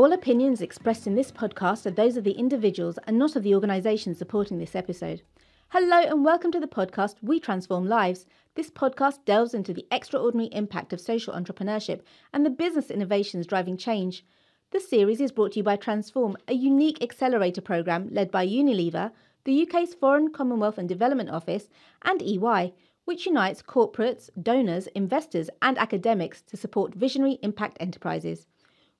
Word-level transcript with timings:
All 0.00 0.14
opinions 0.14 0.62
expressed 0.62 1.06
in 1.06 1.14
this 1.14 1.30
podcast 1.30 1.84
are 1.84 1.90
those 1.90 2.16
of 2.16 2.24
the 2.24 2.32
individuals 2.32 2.98
and 3.06 3.18
not 3.18 3.36
of 3.36 3.42
the 3.42 3.54
organisation 3.54 4.14
supporting 4.14 4.56
this 4.56 4.74
episode. 4.74 5.20
Hello 5.68 5.98
and 5.98 6.24
welcome 6.24 6.50
to 6.52 6.58
the 6.58 6.66
podcast 6.66 7.16
We 7.20 7.38
Transform 7.38 7.86
Lives. 7.86 8.24
This 8.54 8.70
podcast 8.70 9.26
delves 9.26 9.52
into 9.52 9.74
the 9.74 9.86
extraordinary 9.92 10.48
impact 10.54 10.94
of 10.94 11.02
social 11.02 11.34
entrepreneurship 11.34 12.00
and 12.32 12.46
the 12.46 12.48
business 12.48 12.90
innovations 12.90 13.46
driving 13.46 13.76
change. 13.76 14.24
The 14.70 14.80
series 14.80 15.20
is 15.20 15.32
brought 15.32 15.52
to 15.52 15.58
you 15.58 15.64
by 15.64 15.76
Transform, 15.76 16.34
a 16.48 16.54
unique 16.54 17.02
accelerator 17.02 17.60
programme 17.60 18.08
led 18.10 18.30
by 18.30 18.46
Unilever, 18.46 19.12
the 19.44 19.68
UK's 19.68 19.92
Foreign, 19.92 20.32
Commonwealth 20.32 20.78
and 20.78 20.88
Development 20.88 21.28
Office, 21.28 21.68
and 22.00 22.22
EY, 22.22 22.72
which 23.04 23.26
unites 23.26 23.60
corporates, 23.60 24.30
donors, 24.42 24.86
investors, 24.94 25.50
and 25.60 25.76
academics 25.76 26.40
to 26.40 26.56
support 26.56 26.94
visionary 26.94 27.38
impact 27.42 27.76
enterprises 27.80 28.46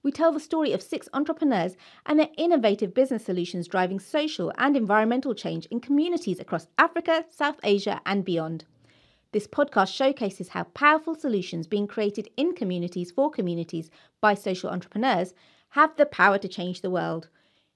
we 0.03 0.11
tell 0.11 0.33
the 0.33 0.41
story 0.41 0.73
of 0.73 0.83
six 0.83 1.09
entrepreneurs 1.13 1.77
and 2.07 2.19
their 2.19 2.31
innovative 2.39 2.95
business 2.95 3.25
solutions 3.25 3.69
driving 3.69 4.01
social 4.01 4.53
and 4.57 4.77
environmental 4.77 5.35
change 5.35 5.67
in 5.67 5.81
communities 5.81 6.41
across 6.41 6.69
Africa, 6.79 7.25
South 7.31 7.59
Asia, 7.63 8.01
and 8.07 8.25
beyond. 8.25 8.65
This 9.33 9.47
podcast 9.47 9.95
showcases 9.95 10.49
how 10.49 10.65
powerful 10.65 11.15
solutions 11.15 11.67
being 11.67 11.87
created 11.87 12.31
in 12.37 12.55
communities 12.55 13.11
for 13.11 13.31
communities 13.31 13.91
by 14.21 14.35
social 14.35 14.71
entrepreneurs 14.71 15.35
have 15.71 15.97
the 15.97 16.07
power 16.07 16.39
to 16.39 16.49
change 16.49 16.81
the 16.81 16.91
world, 16.91 17.29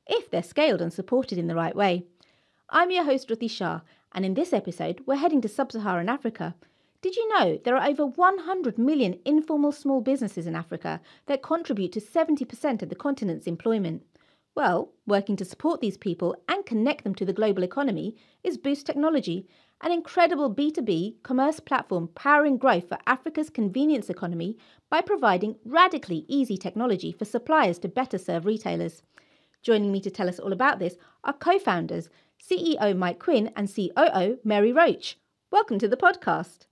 if 0.07 0.31
they're 0.31 0.43
scaled 0.43 0.81
and 0.83 0.93
supported 0.93 1.39
in 1.39 1.47
the 1.47 1.55
right 1.55 1.77
way. 1.77 2.05
I'm 2.71 2.91
your 2.91 3.05
host, 3.05 3.29
Dhruti 3.29 3.51
Shah, 3.51 3.83
and 4.13 4.25
in 4.25 4.35
this 4.35 4.53
episode, 4.53 5.03
we're 5.07 5.17
heading 5.17 5.41
to 5.43 5.49
sub 5.49 5.71
Saharan 5.71 6.09
Africa 6.09 6.55
did 7.05 7.17
you 7.17 7.29
know 7.29 7.61
there 7.65 7.77
are 7.77 7.87
over 7.87 8.07
100 8.07 8.79
million 8.79 9.19
informal 9.27 9.73
small 9.73 10.01
businesses 10.01 10.47
in 10.47 10.57
Africa 10.57 11.03
that 11.27 11.43
contribute 11.43 11.93
to 11.93 12.01
70% 12.01 12.81
of 12.81 12.89
the 12.89 12.95
continent's 12.95 13.47
employment? 13.47 14.03
Well, 14.55 14.91
working 15.07 15.37
to 15.37 15.45
support 15.45 15.83
these 15.83 15.99
people 15.99 16.35
and 16.49 16.65
connect 16.65 17.05
them 17.05 17.15
to 17.17 17.27
the 17.27 17.35
global 17.35 17.63
economy 17.63 18.17
is 18.43 18.57
Boost 18.57 18.87
Technology, 18.87 19.47
an 19.83 19.93
incredible 19.93 20.55
B2B 20.55 21.23
commerce 21.23 21.61
platform 21.61 22.09
powering 22.15 22.57
growth 22.57 22.89
for 22.89 22.97
Africa's 23.07 23.51
convenience 23.51 24.09
economy 24.09 24.57
by 24.89 25.03
providing 25.03 25.57
radically 25.67 26.25
easy 26.27 26.57
technology 26.57 27.13
for 27.13 27.27
suppliers 27.27 27.79
to 27.81 27.89
better 27.89 28.17
serve 28.17 28.47
retailers. 28.47 29.03
Joining 29.61 29.93
me 29.93 30.01
to 30.01 30.11
tell 30.11 30.31
us 30.31 30.39
all 30.39 30.55
about 30.55 30.79
this 30.79 30.97
are 31.23 31.35
co 31.35 31.59
founders, 31.59 32.09
CEO 32.43 32.97
Mike 32.97 33.19
Quinn 33.19 33.53
and 33.57 33.69
COO 33.71 34.39
Mary 34.43 34.73
Roach. 34.73 35.19
Welcome 35.51 35.79
to 35.81 35.89
the 35.89 35.99
podcast. 35.99 36.65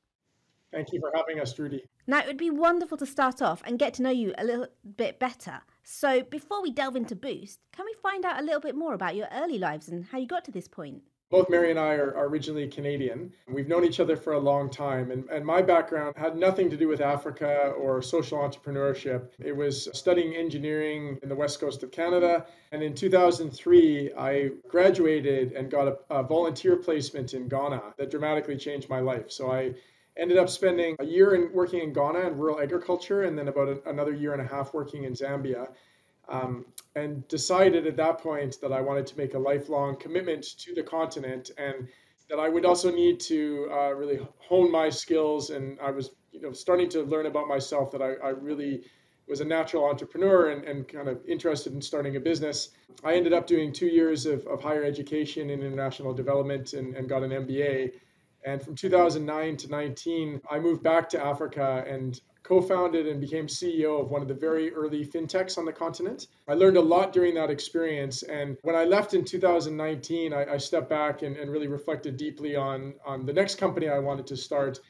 Thank 0.73 0.93
you 0.93 1.01
for 1.01 1.13
having 1.15 1.41
us, 1.41 1.53
Dhruti. 1.55 1.81
Now, 2.07 2.21
it 2.21 2.27
would 2.27 2.39
be 2.39 2.51
wonderful 2.51 2.97
to 2.99 3.07
start 3.07 3.43
off 3.43 3.63
and 3.65 3.79
get 3.79 3.95
to 3.95 4.03
know 4.03 4.11
you 4.11 4.35
a 4.39 4.45
little 4.45 4.67
bit 4.97 5.19
better. 5.19 5.61
So, 5.85 6.23
before 6.23 6.63
we 6.63 6.71
delve 6.71 6.97
into 6.97 7.15
Boost, 7.15 7.61
can 7.73 7.85
we 7.85 7.95
find 8.03 8.25
out 8.25 8.41
a 8.41 8.43
little 8.43 8.61
bit 8.61 8.75
more 8.75 8.95
about 8.95 9.15
your 9.15 9.29
early 9.33 9.59
lives 9.59 9.89
and 9.89 10.05
how 10.07 10.19
you 10.19 10.27
got 10.27 10.45
to 10.47 10.51
this 10.51 10.69
point? 10.69 11.03
Both 11.33 11.49
Mary 11.49 11.71
and 11.71 11.81
I 11.81 11.95
are, 11.95 12.15
are 12.15 12.27
originally 12.27 12.69
Canadian. 12.69 13.33
We've 13.49 13.67
known 13.67 13.87
each 13.87 14.01
other 14.01 14.17
for 14.17 14.35
a 14.35 14.39
long 14.39 14.69
time, 14.69 15.11
and, 15.11 15.25
and 15.31 15.47
my 15.47 15.63
background 15.63 16.15
had 16.15 16.37
nothing 16.37 16.69
to 16.69 16.77
do 16.77 16.89
with 16.89 17.01
Africa 17.01 17.73
or 17.79 18.03
social 18.03 18.39
entrepreneurship. 18.39 19.31
It 19.39 19.57
was 19.57 19.89
studying 19.95 20.37
engineering 20.37 21.19
in 21.23 21.31
the 21.31 21.35
west 21.35 21.59
coast 21.59 21.83
of 21.83 21.91
Canada. 21.91 22.45
And 22.73 22.83
in 22.83 22.95
2003, 22.95 24.13
I 24.13 24.51
graduated 24.69 25.53
and 25.53 25.71
got 25.71 25.89
a, 25.89 25.97
a 26.11 26.23
volunteer 26.23 26.77
placement 26.77 27.33
in 27.33 27.49
Ghana 27.49 27.95
that 27.97 28.11
dramatically 28.11 28.59
changed 28.59 28.91
my 28.91 29.01
life. 29.01 29.31
So 29.31 29.51
I 29.51 29.73
ended 30.17 30.39
up 30.39 30.49
spending 30.49 30.97
a 30.99 31.05
year 31.05 31.35
in 31.35 31.53
working 31.53 31.81
in 31.81 31.93
Ghana 31.93 32.21
in 32.21 32.37
rural 32.37 32.61
agriculture 32.61 33.23
and 33.23 33.39
then 33.39 33.49
about 33.49 33.69
a, 33.69 33.89
another 33.89 34.13
year 34.13 34.33
and 34.33 34.43
a 34.43 34.47
half 34.47 34.75
working 34.75 35.05
in 35.05 35.13
Zambia. 35.13 35.69
Um, 36.29 36.65
and 36.95 37.27
decided 37.29 37.87
at 37.87 37.97
that 37.97 38.19
point 38.19 38.59
that 38.63 38.73
I 38.73 38.81
wanted 38.81 39.07
to 39.09 39.19
make 39.19 39.35
a 39.35 39.39
lifelong 39.39 39.97
commitment 39.97 40.45
to 40.59 40.75
the 40.75 40.83
continent 40.83 41.51
and 41.59 41.89
that 42.29 42.39
I 42.39 42.49
would 42.49 42.65
also 42.65 42.91
need 42.91 43.21
to 43.21 43.69
uh, 43.71 43.93
really 43.95 44.27
hone 44.39 44.71
my 44.71 44.89
skills. 44.89 45.51
And 45.51 45.79
I 45.81 45.91
was, 45.91 46.11
you 46.31 46.41
know, 46.41 46.53
starting 46.53 46.89
to 46.91 47.03
learn 47.03 47.27
about 47.27 47.49
myself 47.49 47.91
that 47.91 48.01
I, 48.01 48.13
I 48.25 48.31
really 48.31 48.85
was 49.29 49.41
a 49.41 49.45
natural 49.45 49.85
entrepreneur 49.85 50.51
and, 50.51 50.65
and 50.65 50.89
kind 50.89 51.09
of 51.09 51.21
interested 51.27 51.73
in 51.73 51.83
starting 51.83 52.17
a 52.17 52.21
business. 52.21 52.71
I 53.05 53.15
ended 53.15 53.33
up 53.33 53.47
doing 53.47 53.73
two 53.73 53.87
years 53.87 54.27
of, 54.27 54.47
of 54.47 54.63
higher 54.63 54.85
education 54.85 55.51
in 55.51 55.63
international 55.63 56.13
development 56.13 56.73
and, 56.73 56.97
and 56.97 57.09
got 57.09 57.23
an 57.23 57.31
MBA. 57.31 57.93
And 58.45 58.63
from 58.63 58.75
2009 58.75 59.57
to 59.57 59.69
19, 59.69 60.41
I 60.51 60.59
moved 60.59 60.83
back 60.83 61.09
to 61.11 61.25
Africa 61.25 61.85
and 61.87 62.21
co 62.43 62.61
founded 62.61 63.07
and 63.07 63.21
became 63.21 63.47
CEO 63.47 64.01
of 64.01 64.11
one 64.11 64.21
of 64.23 64.29
the 64.29 64.35
very 64.35 64.73
early 64.75 65.07
fintechs 65.07 65.59
on 65.59 65.65
the 65.65 65.73
continent. 65.73 66.27
I 66.49 66.55
learned 66.55 66.77
a 66.77 66.81
lot 66.81 67.13
during 67.13 67.35
that 67.35 67.51
experience. 67.51 68.23
And 68.25 68.57
when 68.63 68.75
I 68.75 68.85
left 68.85 69.15
in 69.15 69.25
2019, 69.25 70.33
I, 70.33 70.55
I 70.55 70.57
stepped 70.57 70.91
back 70.91 71.23
and, 71.23 71.37
and, 71.37 71.51
really 71.51 71.69
reflected 71.69 72.17
deeply 72.17 72.57
on, 72.57 72.95
on 73.07 73.25
the 73.27 73.33
next 73.33 73.57
company 73.57 73.89
I 73.89 73.99
wanted 73.99 74.27
to 74.27 74.37
start 74.37 74.81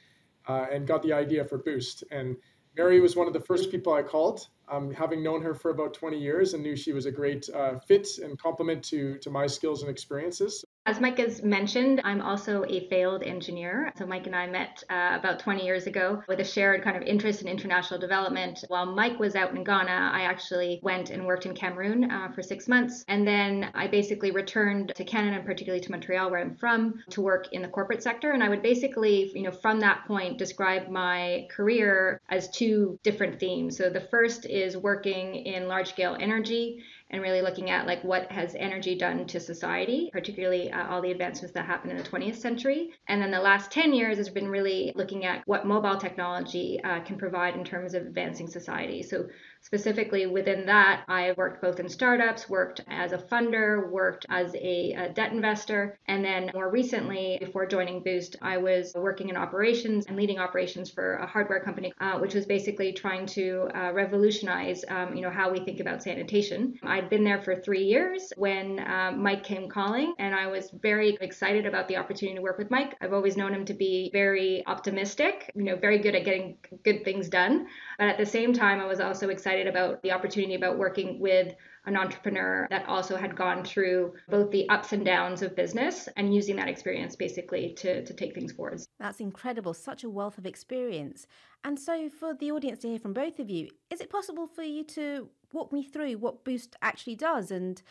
uh, 0.49 0.67
and 0.73 0.87
got 0.87 1.03
the 1.03 1.13
idea 1.13 1.45
for 1.45 1.59
Boost. 1.59 2.05
And 2.11 2.37
Mary 2.77 3.01
was 3.01 3.17
one 3.17 3.27
of 3.27 3.35
the 3.35 3.41
first 3.41 3.71
people 3.71 3.93
I 3.93 4.03
called, 4.03 4.49
um, 4.69 4.93
having 4.93 5.23
known 5.23 5.43
her 5.43 5.55
for 5.55 5.71
about 5.71 5.95
20 5.95 6.19
years 6.19 6.55
and 6.55 6.63
knew 6.63 6.77
she 6.77 6.93
was 6.93 7.07
a 7.07 7.11
great 7.11 7.49
uh, 7.51 7.79
fit 7.79 8.09
and 8.23 8.39
complement 8.39 8.83
to, 8.85 9.19
to 9.19 9.31
my 9.31 9.47
skills 9.47 9.83
and 9.83 9.91
experiences. 9.91 10.65
As 10.85 11.01
Mike 11.01 11.19
has 11.19 11.45
mentioned, 11.45 12.01
I'm 12.03 12.21
also 12.21 12.65
a 12.65 12.89
failed 12.89 13.23
engineer. 13.23 13.93
So 13.97 14.05
Mike 14.05 14.27
and 14.27 14.35
I 14.35 14.49
met 14.49 14.83
uh, 14.91 15.11
about 15.13 15.39
20 15.39 15.65
years 15.65 15.87
ago 15.87 16.21
with 16.27 16.41
a 16.41 16.45
shared 16.45 16.83
kind 16.83 16.97
of 16.97 17.05
interest 17.05 17.41
in 17.41 17.47
international 17.47 18.01
development. 18.01 18.65
While 18.67 18.87
Mike 18.87 19.21
was 19.21 19.37
out 19.37 19.55
in 19.55 19.63
Ghana, 19.63 20.11
I 20.13 20.23
actually 20.23 20.81
went 20.83 21.11
and 21.11 21.25
worked 21.25 21.47
in 21.47 21.55
Cameroon 21.55 22.11
uh, 22.11 22.33
for 22.35 22.43
six 22.43 22.67
months. 22.67 23.05
And 23.07 23.25
then 23.25 23.71
I 23.75 23.87
basically 23.87 24.33
returned 24.33 24.93
to 24.97 25.05
Canada, 25.05 25.37
and 25.37 25.47
particularly 25.47 25.85
to 25.85 25.91
Montreal, 25.93 26.33
where 26.33 26.41
I'm 26.41 26.57
from, 26.57 26.95
to 27.11 27.21
work 27.21 27.47
in 27.53 27.63
the 27.63 27.69
corporate 27.69 28.03
sector. 28.03 28.33
And 28.33 28.43
I 28.43 28.49
would 28.49 28.63
basically, 28.63 29.31
you 29.37 29.43
know, 29.43 29.53
from 29.53 29.79
that 29.81 30.05
point, 30.09 30.37
describe 30.37 30.89
my 30.89 31.47
career 31.49 32.21
as 32.29 32.51
two 32.51 32.99
different 33.05 33.39
themes. 33.39 33.77
So 33.77 33.89
the 33.89 34.09
first 34.11 34.47
is 34.53 34.77
working 34.77 35.35
in 35.35 35.69
large 35.69 35.89
scale 35.89 36.17
energy 36.21 36.83
and 37.13 37.23
really 37.23 37.43
looking 37.43 37.71
at 37.71 37.87
like 37.87 38.03
what 38.03 38.31
has 38.33 38.55
energy 38.55 38.97
done 38.97 39.27
to 39.27 39.39
society, 39.39 40.11
particularly 40.13 40.73
uh, 40.73 40.89
all 40.89 41.03
the 41.03 41.11
advancements 41.11 41.55
that 41.55 41.67
happened 41.67 41.93
in 41.93 41.99
the 41.99 42.09
20th 42.09 42.37
century. 42.37 42.91
And 43.09 43.21
then 43.21 43.31
the 43.31 43.41
last 43.41 43.71
10 43.71 43.93
years 43.93 44.17
has 44.17 44.31
been 44.31 44.49
really 44.49 44.93
looking 44.95 45.25
at 45.25 45.47
what 45.47 45.67
mobile 45.67 45.97
technology 45.97 46.81
uh, 46.83 47.01
can 47.01 47.19
provide 47.19 47.55
in 47.55 47.65
terms 47.65 47.95
of 47.95 48.03
advancing 48.03 48.49
society. 48.49 49.03
So 49.03 49.27
Specifically 49.63 50.27
within 50.27 50.67
that, 50.67 51.05
I 51.07 51.23
have 51.23 51.37
worked 51.37 51.63
both 51.63 51.79
in 51.79 51.89
startups, 51.89 52.49
worked 52.49 52.81
as 52.89 53.13
a 53.13 53.19
funder, 53.19 53.89
worked 53.89 54.27
as 54.29 54.53
a, 54.57 54.93
a, 54.93 55.09
debt 55.11 55.33
investor, 55.33 55.97
and 56.09 56.25
then 56.25 56.51
more 56.53 56.69
recently, 56.69 57.39
before 57.39 57.65
joining 57.67 58.03
Boost, 58.03 58.35
I 58.43 58.57
was 58.57 58.93
working 58.97 59.29
in 59.29 59.37
operations 59.37 60.07
and 60.07 60.17
leading 60.17 60.41
operations 60.41 60.91
for 60.91 61.15
a 61.15 61.27
hardware 61.27 61.61
company, 61.61 61.93
uh, 62.01 62.19
which 62.19 62.35
was 62.35 62.45
basically 62.45 62.93
trying 62.93 63.25
to 63.27 63.69
uh, 63.73 63.93
revolutionize, 63.93 64.85
um, 64.89 65.15
you 65.15 65.23
know, 65.23 65.31
how 65.31 65.53
we 65.53 65.61
think 65.61 65.79
about 65.79 66.03
sanitation. 66.03 66.77
I'd 67.03 67.11
been 67.11 67.25
there 67.25 67.43
for 67.43 67.57
three 67.57 67.83
years 67.83 68.33
when 68.37 68.79
uh, 68.79 69.11
Mike 69.17 69.43
came 69.43 69.69
calling, 69.69 70.15
and 70.21 70.37
I 70.37 70.47
was 70.47 70.71
very 70.71 71.19
excited 71.21 71.67
about 71.67 71.89
the 71.89 71.97
opportunity 71.97 72.37
to 72.37 72.43
work 72.43 72.59
with 72.59 72.71
Mike. 72.71 72.97
I've 73.01 73.13
always 73.13 73.37
known 73.37 73.53
him 73.53 73.65
to 73.65 73.75
be 73.75 74.09
very 74.13 74.63
optimistic, 74.69 75.51
you 75.57 75.65
know, 75.65 75.75
very 75.75 75.99
good 75.99 76.15
at 76.15 76.25
getting 76.25 76.59
good 76.85 77.05
things 77.05 77.29
done. 77.29 77.67
But 77.99 78.07
at 78.07 78.19
the 78.19 78.27
same 78.27 78.53
time, 78.53 78.81
I 78.81 78.87
was 78.87 79.01
also 79.01 79.31
excited 79.31 79.67
about 79.67 80.01
the 80.03 80.13
opportunity 80.13 80.55
about 80.55 80.79
working 80.79 81.19
with 81.19 81.53
an 81.87 81.97
entrepreneur 81.97 82.69
that 82.71 82.89
also 82.89 83.17
had 83.17 83.35
gone 83.35 83.65
through 83.65 84.15
both 84.29 84.53
the 84.53 84.69
ups 84.69 84.93
and 84.93 85.05
downs 85.05 85.43
of 85.43 85.57
business 85.57 86.09
and 86.17 86.33
using 86.33 86.55
that 86.55 86.69
experience 86.69 87.17
basically 87.17 87.75
to, 87.79 88.05
to 88.05 88.15
take 88.15 88.33
things 88.33 88.53
forward. 88.53 88.81
That's 89.01 89.19
incredible. 89.19 89.75
Such 89.75 90.05
a 90.05 90.11
wealth 90.11 90.39
of 90.39 90.47
experience. 90.47 91.27
And 91.65 91.79
so, 91.79 92.09
for 92.09 92.35
the 92.35 92.53
audience 92.53 92.81
to 92.81 92.89
hear 92.89 93.01
from 93.01 93.13
both 93.13 93.41
of 93.41 93.51
you, 93.51 93.71
is 93.91 94.01
it 94.01 94.11
possible 94.11 94.47
for 94.47 94.63
you 94.63 94.85
to 94.85 95.29
walk 95.53 95.73
me 95.73 95.83
through 95.83 96.15
what 96.19 96.45
Boost 96.45 96.77
actually 96.83 97.17
does 97.17 97.51
and 97.51 97.83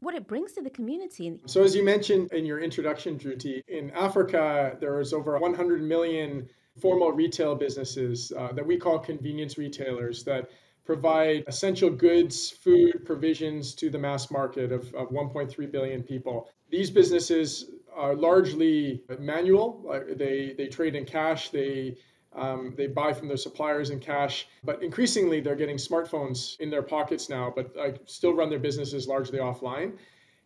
what 0.00 0.14
it 0.14 0.26
brings 0.26 0.52
to 0.52 0.62
the 0.62 0.70
community. 0.70 1.40
So, 1.46 1.62
as 1.62 1.74
you 1.74 1.84
mentioned 1.84 2.32
in 2.32 2.46
your 2.46 2.60
introduction, 2.60 3.18
Dhruti, 3.18 3.62
in 3.68 3.90
Africa, 3.90 4.76
there 4.80 5.00
is 5.00 5.12
over 5.12 5.38
100 5.38 5.82
million 5.82 6.48
formal 6.80 7.12
retail 7.12 7.54
businesses 7.54 8.32
uh, 8.36 8.52
that 8.52 8.64
we 8.64 8.76
call 8.76 8.98
convenience 8.98 9.58
retailers 9.58 10.22
that 10.24 10.50
provide 10.84 11.44
essential 11.48 11.90
goods, 11.90 12.50
food, 12.50 13.04
provisions 13.04 13.74
to 13.74 13.90
the 13.90 13.98
mass 13.98 14.30
market 14.30 14.72
of, 14.72 14.94
of 14.94 15.10
1.3 15.10 15.70
billion 15.70 16.02
people. 16.02 16.48
These 16.70 16.90
businesses 16.90 17.72
are 17.94 18.14
largely 18.14 19.02
manual. 19.18 19.84
They, 20.16 20.54
they 20.56 20.68
trade 20.68 20.94
in 20.94 21.04
cash, 21.04 21.50
they, 21.50 21.98
um, 22.34 22.74
they 22.76 22.86
buy 22.86 23.12
from 23.12 23.28
their 23.28 23.36
suppliers 23.36 23.90
in 23.90 24.00
cash, 24.00 24.48
but 24.62 24.82
increasingly 24.82 25.40
they're 25.40 25.56
getting 25.56 25.76
smartphones 25.76 26.58
in 26.60 26.70
their 26.70 26.82
pockets 26.82 27.28
now, 27.28 27.52
but 27.54 27.74
still 28.06 28.34
run 28.34 28.50
their 28.50 28.58
businesses 28.58 29.08
largely 29.08 29.38
offline. 29.38 29.92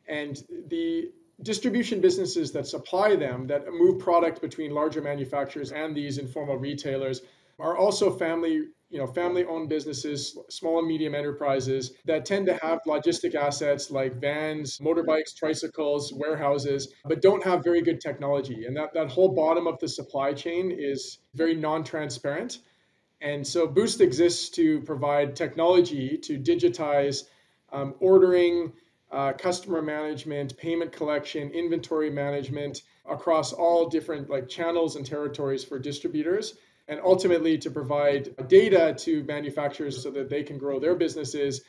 And 0.09 0.43
the 0.69 1.13
distribution 1.43 2.01
businesses 2.01 2.53
that 2.53 2.67
supply 2.67 3.17
them, 3.17 3.47
that 3.49 3.67
move 3.73 3.99
product 3.99 4.41
between 4.41 4.73
larger 4.73 5.01
manufacturers 5.01 5.73
and 5.73 5.95
these 5.95 6.19
informal 6.19 6.57
retailers, 6.57 7.23
are 7.59 7.77
also 7.77 8.11
family 8.11 8.69
you 8.93 8.99
know 8.99 9.07
family 9.07 9.45
owned 9.47 9.69
businesses 9.69 10.39
small 10.51 10.79
and 10.79 10.87
medium 10.87 11.15
enterprises 11.15 11.95
that 12.05 12.25
tend 12.25 12.47
to 12.47 12.55
have 12.63 12.79
logistic 12.87 13.35
assets 13.35 13.91
like 13.91 14.21
vans 14.21 14.79
motorbikes 14.79 15.35
tricycles 15.35 16.13
warehouses 16.13 16.93
but 17.05 17.23
don't 17.23 17.43
have 17.43 17.65
very 17.65 17.83
good 17.83 18.01
technology. 18.01 18.67
And 18.67 18.77
that, 18.77 18.93
that 18.95 19.11
whole 19.11 19.35
bottom 19.35 19.67
of 19.67 19.79
the 19.81 19.89
supply 19.89 20.33
chain 20.33 20.71
is 20.71 21.19
very 21.35 21.55
non-transparent. 21.55 22.59
And 23.21 23.47
so 23.47 23.67
boost 23.67 24.01
exists 24.01 24.49
to 24.51 24.81
provide 24.83 25.37
technology 25.37 26.19
to 26.19 26.39
digitize 26.39 27.25
um, 27.73 27.95
ordering 28.01 28.73
uh, 29.11 29.33
customer 29.33 29.83
management 29.83 30.57
payment 30.57 30.93
collection 30.93 31.51
inventory 31.51 32.11
management 32.11 32.83
across 33.09 33.53
all 33.53 33.89
different 33.89 34.31
like 34.31 34.49
channels 34.49 34.97
and 34.97 35.05
territories 35.05 35.65
for 35.65 35.79
distributors 35.79 36.55
and 36.89 37.01
ultimately 37.05 37.57
to 37.59 37.71
provide 37.71 38.35
data 38.49 38.95
to 38.99 39.25
manufacturers 39.25 40.03
so 40.03 40.11
that 40.11 40.29
they 40.29 40.43
can 40.43 40.59
grow 40.59 40.81
their 40.81 40.95
businesses 40.95 41.63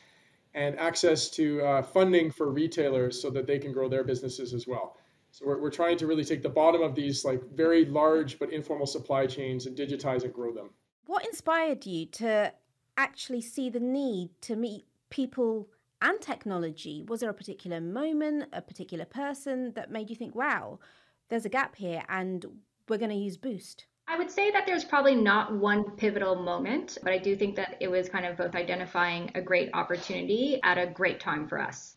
and 0.54 0.78
access 0.78 1.28
to 1.30 1.60
uh, 1.62 1.82
funding 1.82 2.30
for 2.30 2.50
retailers 2.50 3.20
so 3.20 3.30
that 3.30 3.46
they 3.46 3.58
can 3.58 3.72
grow 3.72 3.88
their 3.88 4.04
businesses 4.04 4.54
as 4.54 4.66
well. 4.66 4.96
So 5.30 5.46
we're, 5.46 5.60
we're 5.60 5.70
trying 5.70 5.98
to 5.98 6.06
really 6.06 6.24
take 6.24 6.42
the 6.42 6.48
bottom 6.48 6.80
of 6.82 6.94
these 6.94 7.24
like 7.24 7.42
very 7.54 7.84
large 7.86 8.38
but 8.38 8.52
informal 8.52 8.86
supply 8.86 9.26
chains 9.26 9.66
and 9.66 9.76
digitize 9.76 10.22
and 10.22 10.32
grow 10.32 10.52
them. 10.52 10.70
What 11.06 11.26
inspired 11.26 11.84
you 11.86 12.06
to 12.06 12.52
actually 12.96 13.40
see 13.40 13.68
the 13.68 13.80
need 13.80 14.30
to 14.42 14.54
meet 14.54 14.84
people 15.10 15.68
and 16.00 16.20
technology? 16.20 17.04
Was 17.08 17.20
there 17.20 17.30
a 17.30 17.34
particular 17.34 17.80
moment, 17.80 18.44
a 18.52 18.62
particular 18.62 19.04
person 19.04 19.72
that 19.74 19.90
made 19.90 20.08
you 20.08 20.16
think, 20.16 20.34
wow, 20.36 20.78
there's 21.28 21.44
a 21.44 21.48
gap 21.48 21.76
here 21.76 22.04
and 22.08 22.44
we're 22.88 22.98
going 22.98 23.10
to 23.10 23.16
use 23.16 23.36
Boost? 23.36 23.86
I 24.06 24.18
would 24.18 24.30
say 24.30 24.50
that 24.50 24.66
there's 24.66 24.84
probably 24.84 25.14
not 25.14 25.54
one 25.54 25.96
pivotal 25.96 26.36
moment, 26.36 26.98
but 27.02 27.12
I 27.12 27.18
do 27.18 27.34
think 27.34 27.56
that 27.56 27.76
it 27.80 27.88
was 27.88 28.08
kind 28.08 28.26
of 28.26 28.36
both 28.36 28.54
identifying 28.54 29.30
a 29.34 29.40
great 29.40 29.70
opportunity 29.72 30.60
at 30.62 30.78
a 30.78 30.86
great 30.86 31.20
time 31.20 31.48
for 31.48 31.58
us 31.58 31.96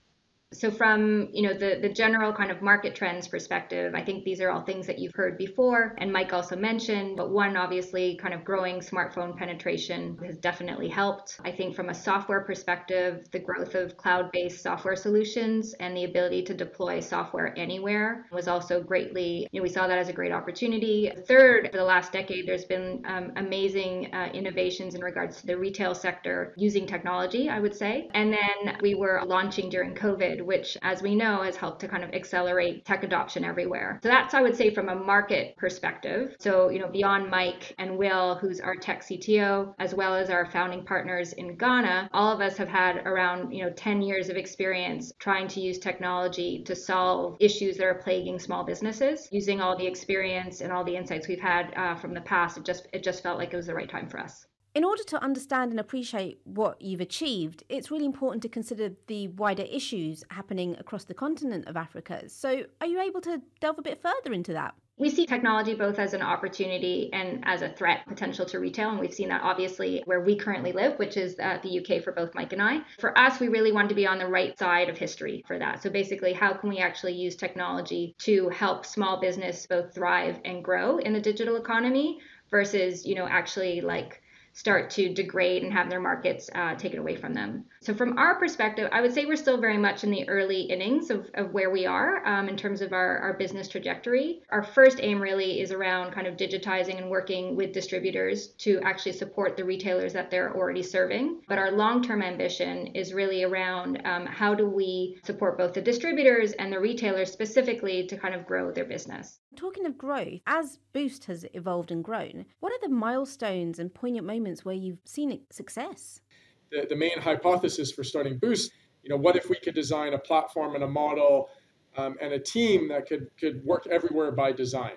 so 0.53 0.71
from 0.71 1.27
you 1.33 1.47
know 1.47 1.53
the 1.53 1.79
the 1.81 1.89
general 1.89 2.31
kind 2.33 2.51
of 2.51 2.61
market 2.61 2.95
trends 2.95 3.27
perspective 3.27 3.93
i 3.95 4.01
think 4.01 4.23
these 4.23 4.39
are 4.39 4.49
all 4.49 4.61
things 4.61 4.87
that 4.87 4.97
you've 4.97 5.13
heard 5.13 5.37
before 5.37 5.93
and 5.97 6.11
mike 6.11 6.31
also 6.31 6.55
mentioned 6.55 7.17
but 7.17 7.31
one 7.31 7.57
obviously 7.57 8.15
kind 8.15 8.33
of 8.33 8.45
growing 8.45 8.79
smartphone 8.79 9.35
penetration 9.35 10.17
has 10.25 10.37
definitely 10.37 10.87
helped. 10.87 11.39
I 11.43 11.51
think 11.51 11.75
from 11.75 11.89
a 11.89 11.93
software 11.93 12.41
perspective 12.41 13.27
the 13.31 13.39
growth 13.39 13.75
of 13.75 13.97
cloud-based 13.97 14.61
software 14.61 14.95
solutions 14.95 15.73
and 15.79 15.95
the 15.95 16.05
ability 16.05 16.43
to 16.43 16.53
deploy 16.53 16.99
software 16.99 17.53
anywhere 17.57 18.25
was 18.31 18.47
also 18.47 18.81
greatly 18.81 19.47
you 19.51 19.59
know 19.59 19.63
we 19.63 19.69
saw 19.69 19.87
that 19.87 19.97
as 19.97 20.09
a 20.09 20.13
great 20.13 20.31
opportunity. 20.31 21.11
Third 21.27 21.69
for 21.71 21.77
the 21.77 21.83
last 21.83 22.11
decade 22.11 22.47
there's 22.47 22.65
been 22.65 23.03
um, 23.05 23.31
amazing 23.35 24.13
uh, 24.13 24.29
innovations 24.33 24.95
in 24.95 25.01
regards 25.01 25.41
to 25.41 25.47
the 25.47 25.57
retail 25.57 25.93
sector 25.93 26.53
using 26.57 26.85
technology 26.85 27.49
i 27.49 27.59
would 27.59 27.75
say. 27.75 28.09
And 28.13 28.31
then 28.31 28.77
we 28.81 28.95
were 28.95 29.21
launching 29.25 29.69
during 29.69 29.93
covid 29.93 30.36
COVID, 30.37 30.45
which, 30.45 30.77
as 30.81 31.01
we 31.01 31.15
know, 31.15 31.41
has 31.43 31.55
helped 31.55 31.81
to 31.81 31.87
kind 31.87 32.03
of 32.03 32.13
accelerate 32.13 32.85
tech 32.85 33.03
adoption 33.03 33.43
everywhere. 33.43 33.99
So 34.03 34.09
that's, 34.09 34.33
I 34.33 34.41
would 34.41 34.55
say, 34.55 34.73
from 34.73 34.89
a 34.89 34.95
market 34.95 35.55
perspective. 35.57 36.35
So, 36.39 36.69
you 36.69 36.79
know, 36.79 36.89
beyond 36.89 37.29
Mike 37.29 37.75
and 37.77 37.97
Will, 37.97 38.35
who's 38.35 38.59
our 38.59 38.75
tech 38.75 39.03
CTO, 39.03 39.73
as 39.79 39.93
well 39.93 40.15
as 40.15 40.29
our 40.29 40.45
founding 40.45 40.83
partners 40.85 41.33
in 41.33 41.55
Ghana, 41.57 42.09
all 42.13 42.31
of 42.31 42.41
us 42.41 42.57
have 42.57 42.67
had 42.67 42.97
around, 43.05 43.51
you 43.51 43.63
know, 43.63 43.71
10 43.71 44.01
years 44.01 44.29
of 44.29 44.37
experience 44.37 45.11
trying 45.19 45.47
to 45.49 45.59
use 45.59 45.79
technology 45.79 46.63
to 46.63 46.75
solve 46.75 47.37
issues 47.39 47.77
that 47.77 47.85
are 47.85 47.95
plaguing 47.95 48.39
small 48.39 48.63
businesses. 48.63 49.27
Using 49.31 49.61
all 49.61 49.77
the 49.77 49.87
experience 49.87 50.61
and 50.61 50.71
all 50.71 50.83
the 50.83 50.95
insights 50.95 51.27
we've 51.27 51.39
had 51.39 51.73
uh, 51.75 51.95
from 51.95 52.13
the 52.13 52.21
past, 52.21 52.57
it 52.57 52.65
just 52.65 52.87
it 52.93 53.03
just 53.03 53.23
felt 53.23 53.37
like 53.37 53.53
it 53.53 53.57
was 53.57 53.67
the 53.67 53.73
right 53.73 53.89
time 53.89 54.07
for 54.07 54.19
us. 54.19 54.45
In 54.77 54.83
order 54.83 55.01
to 55.05 55.23
understand 55.23 55.71
and 55.71 55.79
appreciate 55.79 56.39
what 56.43 56.79
you've 56.79 57.01
achieved, 57.01 57.63
it's 57.67 57.89
really 57.89 58.05
important 58.05 58.43
to 58.43 58.47
consider 58.47 58.91
the 59.07 59.27
wider 59.29 59.63
issues 59.63 60.23
happening 60.29 60.75
across 60.77 61.03
the 61.03 61.15
continent 61.15 61.65
of 61.67 61.75
Africa. 61.75 62.29
So, 62.29 62.63
are 62.79 62.85
you 62.85 63.01
able 63.01 63.19
to 63.21 63.41
delve 63.59 63.79
a 63.79 63.81
bit 63.81 64.03
further 64.03 64.33
into 64.33 64.53
that? 64.53 64.75
We 64.99 65.09
see 65.09 65.25
technology 65.25 65.73
both 65.73 65.97
as 65.97 66.13
an 66.13 66.21
opportunity 66.21 67.09
and 67.11 67.43
as 67.47 67.63
a 67.63 67.69
threat 67.69 68.05
potential 68.07 68.45
to 68.45 68.59
retail. 68.59 68.91
And 68.91 68.99
we've 68.99 69.11
seen 69.11 69.29
that 69.29 69.41
obviously 69.41 70.03
where 70.05 70.21
we 70.21 70.35
currently 70.35 70.73
live, 70.73 70.99
which 70.99 71.17
is 71.17 71.39
uh, 71.39 71.57
the 71.63 71.79
UK 71.79 72.03
for 72.03 72.11
both 72.11 72.35
Mike 72.35 72.53
and 72.53 72.61
I. 72.61 72.81
For 72.99 73.17
us, 73.17 73.39
we 73.39 73.47
really 73.47 73.71
want 73.71 73.89
to 73.89 73.95
be 73.95 74.05
on 74.05 74.19
the 74.19 74.27
right 74.27 74.55
side 74.59 74.89
of 74.89 74.97
history 74.99 75.43
for 75.47 75.57
that. 75.57 75.81
So 75.81 75.89
basically, 75.89 76.33
how 76.33 76.53
can 76.53 76.69
we 76.69 76.77
actually 76.77 77.13
use 77.13 77.35
technology 77.35 78.13
to 78.19 78.49
help 78.49 78.85
small 78.85 79.19
business 79.19 79.65
both 79.65 79.95
thrive 79.95 80.39
and 80.45 80.63
grow 80.63 80.99
in 80.99 81.13
the 81.13 81.21
digital 81.21 81.55
economy 81.55 82.19
versus, 82.51 83.07
you 83.07 83.15
know, 83.15 83.27
actually 83.27 83.81
like 83.81 84.21
start 84.57 84.89
to 84.89 85.13
degrade 85.13 85.61
and 85.61 85.71
have 85.71 85.87
their 85.87 85.99
markets 85.99 86.49
uh, 86.55 86.73
taken 86.73 86.97
away 86.97 87.15
from 87.15 87.31
them. 87.31 87.63
So, 87.81 87.93
from 87.93 88.17
our 88.17 88.39
perspective, 88.39 88.89
I 88.91 89.01
would 89.01 89.13
say 89.13 89.25
we're 89.25 89.35
still 89.35 89.61
very 89.61 89.77
much 89.77 90.03
in 90.03 90.09
the 90.09 90.27
early 90.27 90.61
innings 90.61 91.11
of, 91.11 91.29
of 91.35 91.53
where 91.53 91.69
we 91.69 91.85
are 91.85 92.25
um, 92.25 92.49
in 92.49 92.57
terms 92.57 92.81
of 92.81 92.91
our, 92.91 93.19
our 93.19 93.33
business 93.33 93.67
trajectory. 93.67 94.41
Our 94.49 94.63
first 94.63 94.99
aim 94.99 95.21
really 95.21 95.61
is 95.61 95.71
around 95.71 96.11
kind 96.11 96.25
of 96.25 96.37
digitizing 96.37 96.97
and 96.97 97.11
working 97.11 97.55
with 97.55 97.71
distributors 97.71 98.47
to 98.65 98.79
actually 98.81 99.11
support 99.11 99.57
the 99.57 99.63
retailers 99.63 100.13
that 100.13 100.31
they're 100.31 100.55
already 100.55 100.81
serving. 100.81 101.41
But 101.47 101.59
our 101.59 101.71
long 101.71 102.01
term 102.01 102.23
ambition 102.23 102.87
is 102.87 103.13
really 103.13 103.43
around 103.43 104.01
um, 104.05 104.25
how 104.25 104.55
do 104.55 104.67
we 104.67 105.19
support 105.23 105.59
both 105.59 105.73
the 105.75 105.81
distributors 105.81 106.53
and 106.53 106.73
the 106.73 106.79
retailers 106.79 107.31
specifically 107.31 108.07
to 108.07 108.17
kind 108.17 108.33
of 108.33 108.47
grow 108.47 108.71
their 108.71 108.85
business. 108.85 109.39
Talking 109.57 109.85
of 109.85 109.97
growth, 109.97 110.39
as 110.47 110.79
Boost 110.93 111.25
has 111.25 111.45
evolved 111.53 111.91
and 111.91 112.03
grown, 112.03 112.45
what 112.61 112.71
are 112.71 112.79
the 112.81 112.93
milestones 112.93 113.79
and 113.79 113.93
poignant 113.93 114.25
moments 114.25 114.63
where 114.63 114.75
you've 114.75 114.99
seen 115.03 115.41
success? 115.49 116.21
the, 116.69 116.85
the 116.89 116.95
main 116.95 117.19
hypothesis 117.19 117.91
for 117.91 118.03
starting 118.03 118.37
Boost, 118.37 118.71
you 119.03 119.09
know, 119.09 119.17
what 119.17 119.35
if 119.35 119.49
we 119.49 119.55
could 119.55 119.75
design 119.75 120.13
a 120.13 120.19
platform 120.19 120.75
and 120.75 120.83
a 120.83 120.87
model 120.87 121.49
um, 121.97 122.15
and 122.21 122.33
a 122.33 122.39
team 122.39 122.89
that 122.89 123.07
could 123.07 123.29
could 123.39 123.63
work 123.65 123.87
everywhere 123.89 124.31
by 124.31 124.51
design? 124.51 124.93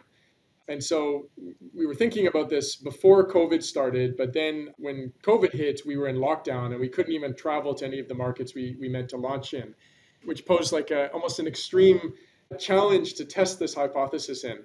And 0.69 0.83
so 0.83 1.29
we 1.75 1.85
were 1.85 1.97
thinking 1.97 2.29
about 2.29 2.49
this 2.49 2.77
before 2.77 3.29
COVID 3.29 3.61
started, 3.63 4.17
but 4.17 4.33
then 4.33 4.73
when 4.79 5.13
COVID 5.23 5.53
hit, 5.53 5.81
we 5.85 5.97
were 5.97 6.07
in 6.07 6.17
lockdown 6.17 6.67
and 6.67 6.79
we 6.79 6.89
couldn't 6.89 7.13
even 7.13 7.35
travel 7.35 7.75
to 7.75 7.85
any 7.85 7.99
of 7.99 8.07
the 8.07 8.15
markets 8.15 8.55
we, 8.55 8.77
we 8.79 8.89
meant 8.89 9.09
to 9.09 9.17
launch 9.17 9.53
in, 9.53 9.75
which 10.25 10.47
posed 10.47 10.73
like 10.73 10.93
a, 10.93 11.09
almost 11.09 11.41
an 11.41 11.49
extreme 11.49 12.13
challenge 12.59 13.15
to 13.15 13.25
test 13.25 13.59
this 13.59 13.75
hypothesis 13.75 14.45
in. 14.45 14.59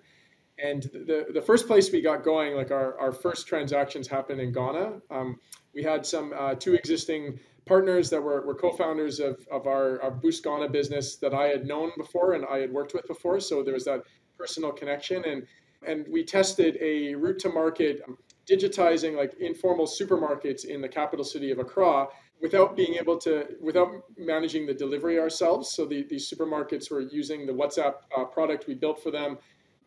And 0.58 0.84
the, 0.84 1.26
the 1.33 1.42
first 1.42 1.68
place 1.68 1.92
we 1.92 2.02
got 2.02 2.24
going, 2.24 2.56
like 2.56 2.71
our, 2.71 2.98
our 2.98 3.12
first 3.12 3.48
transactions 3.48 4.07
happened 4.07 4.40
in 4.40 4.54
Ghana. 4.54 5.02
Um, 5.12 5.38
we 5.74 5.83
had 5.83 6.06
some 6.06 6.33
uh, 6.38 6.56
two 6.56 6.74
existing 6.76 7.40
partners 7.66 8.09
that 8.09 8.21
were, 8.21 8.45
were 8.45 8.56
co-founders 8.56 9.19
of, 9.19 9.45
of 9.52 9.68
our, 9.68 10.02
our 10.02 10.12
Boost 10.12 10.44
Ghana 10.44 10.69
business 10.69 11.18
that 11.18 11.33
I 11.33 11.48
had 11.48 11.66
known 11.66 11.92
before 11.98 12.33
and 12.33 12.45
I 12.45 12.59
had 12.59 12.71
worked 12.71 12.94
with 12.94 13.07
before. 13.07 13.40
So 13.40 13.64
there 13.64 13.74
was 13.74 13.86
that 13.86 14.04
personal 14.38 14.71
connection. 14.71 15.26
And, 15.26 15.45
and 15.86 16.06
we 16.09 16.24
tested 16.24 16.78
a 16.80 17.16
route 17.16 17.40
to 17.40 17.50
market 17.50 18.02
digitizing 18.50 19.18
like 19.18 19.33
informal 19.40 19.88
supermarkets 19.88 20.66
in 20.66 20.80
the 20.80 20.88
capital 20.88 21.26
city 21.26 21.52
of 21.52 21.59
Accra 21.59 22.07
without 22.42 22.75
being 22.75 22.95
able 22.95 23.18
to, 23.18 23.47
without 23.61 23.89
managing 24.18 24.65
the 24.65 24.73
delivery 24.73 25.19
ourselves. 25.19 25.71
So 25.71 25.85
the, 25.85 26.04
these 26.04 26.31
supermarkets 26.31 26.92
were 26.92 27.01
using 27.01 27.45
the 27.45 27.54
WhatsApp 27.54 27.95
uh, 28.15 28.25
product 28.25 28.68
we 28.68 28.75
built 28.75 29.01
for 29.01 29.11
them, 29.11 29.37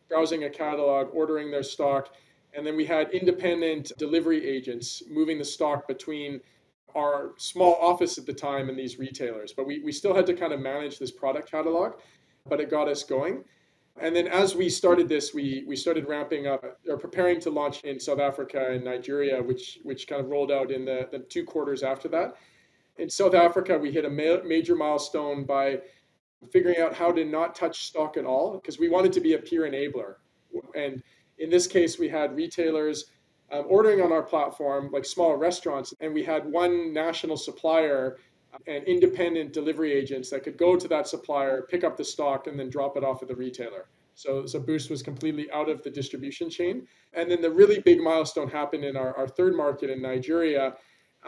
browsing 0.09 0.43
a 0.43 0.49
catalog, 0.49 1.09
ordering 1.13 1.51
their 1.51 1.63
stock, 1.63 2.13
and 2.53 2.65
then 2.65 2.75
we 2.75 2.85
had 2.85 3.11
independent 3.11 3.91
delivery 3.97 4.47
agents 4.47 5.03
moving 5.09 5.37
the 5.37 5.45
stock 5.45 5.87
between 5.87 6.41
our 6.95 7.31
small 7.37 7.75
office 7.75 8.17
at 8.17 8.25
the 8.25 8.33
time 8.33 8.69
and 8.69 8.77
these 8.77 8.97
retailers. 8.97 9.53
But 9.53 9.67
we, 9.67 9.79
we 9.79 9.91
still 9.91 10.15
had 10.15 10.25
to 10.25 10.33
kind 10.33 10.51
of 10.51 10.59
manage 10.59 10.97
this 10.97 11.11
product 11.11 11.51
catalog, 11.51 11.93
but 12.47 12.59
it 12.59 12.71
got 12.71 12.87
us 12.87 13.03
going. 13.03 13.43
And 14.01 14.15
then 14.15 14.27
as 14.27 14.55
we 14.55 14.69
started 14.69 15.09
this, 15.09 15.33
we, 15.33 15.63
we 15.67 15.75
started 15.75 16.07
ramping 16.07 16.47
up 16.47 16.63
or 16.87 16.97
preparing 16.97 17.39
to 17.41 17.49
launch 17.49 17.81
in 17.83 17.99
South 17.99 18.19
Africa 18.19 18.71
and 18.71 18.83
Nigeria, 18.83 19.41
which, 19.41 19.79
which 19.83 20.07
kind 20.07 20.21
of 20.21 20.29
rolled 20.29 20.51
out 20.51 20.71
in 20.71 20.85
the, 20.85 21.07
the 21.11 21.19
two 21.19 21.43
quarters 21.43 21.83
after 21.83 22.07
that. 22.09 22.35
In 22.97 23.09
South 23.09 23.33
Africa, 23.33 23.77
we 23.77 23.91
hit 23.91 24.05
a 24.05 24.09
ma- 24.09 24.43
major 24.45 24.75
milestone 24.75 25.45
by 25.45 25.79
figuring 26.51 26.79
out 26.79 26.93
how 26.93 27.11
to 27.11 27.25
not 27.25 27.55
touch 27.55 27.85
stock 27.85 28.17
at 28.17 28.25
all 28.25 28.53
because 28.53 28.79
we 28.79 28.89
wanted 28.89 29.11
to 29.13 29.21
be 29.21 29.33
a 29.33 29.39
peer 29.39 29.61
enabler. 29.61 30.15
And 30.75 31.03
in 31.37 31.49
this 31.49 31.67
case, 31.67 31.99
we 31.99 32.09
had 32.09 32.35
retailers 32.35 33.05
um, 33.51 33.65
ordering 33.67 34.01
on 34.01 34.11
our 34.11 34.23
platform, 34.23 34.89
like 34.91 35.05
small 35.05 35.35
restaurants, 35.35 35.93
and 36.01 36.13
we 36.13 36.23
had 36.23 36.45
one 36.45 36.93
national 36.93 37.37
supplier 37.37 38.17
and 38.67 38.83
independent 38.85 39.53
delivery 39.53 39.93
agents 39.93 40.29
that 40.29 40.43
could 40.43 40.57
go 40.57 40.75
to 40.75 40.87
that 40.87 41.07
supplier, 41.07 41.63
pick 41.69 41.83
up 41.83 41.97
the 41.97 42.03
stock, 42.03 42.47
and 42.47 42.59
then 42.59 42.69
drop 42.69 42.97
it 42.97 43.03
off 43.03 43.21
at 43.21 43.27
the 43.27 43.35
retailer. 43.35 43.87
So, 44.15 44.45
so 44.45 44.59
Boost 44.59 44.89
was 44.89 45.01
completely 45.01 45.49
out 45.51 45.69
of 45.69 45.81
the 45.81 45.89
distribution 45.89 46.49
chain. 46.49 46.85
And 47.13 47.31
then 47.31 47.41
the 47.41 47.49
really 47.49 47.79
big 47.79 48.01
milestone 48.01 48.49
happened 48.49 48.83
in 48.83 48.97
our, 48.97 49.15
our 49.15 49.27
third 49.27 49.55
market 49.55 49.89
in 49.89 50.01
Nigeria, 50.01 50.75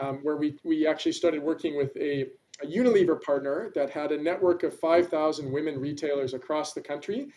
um, 0.00 0.18
where 0.22 0.36
we, 0.36 0.58
we 0.62 0.86
actually 0.86 1.12
started 1.12 1.42
working 1.42 1.76
with 1.76 1.96
a, 1.96 2.26
a 2.62 2.66
Unilever 2.66 3.20
partner 3.20 3.72
that 3.74 3.88
had 3.88 4.12
a 4.12 4.22
network 4.22 4.62
of 4.62 4.78
5,000 4.78 5.50
women 5.50 5.80
retailers 5.80 6.34
across 6.34 6.74
the 6.74 6.82
country 6.82 7.28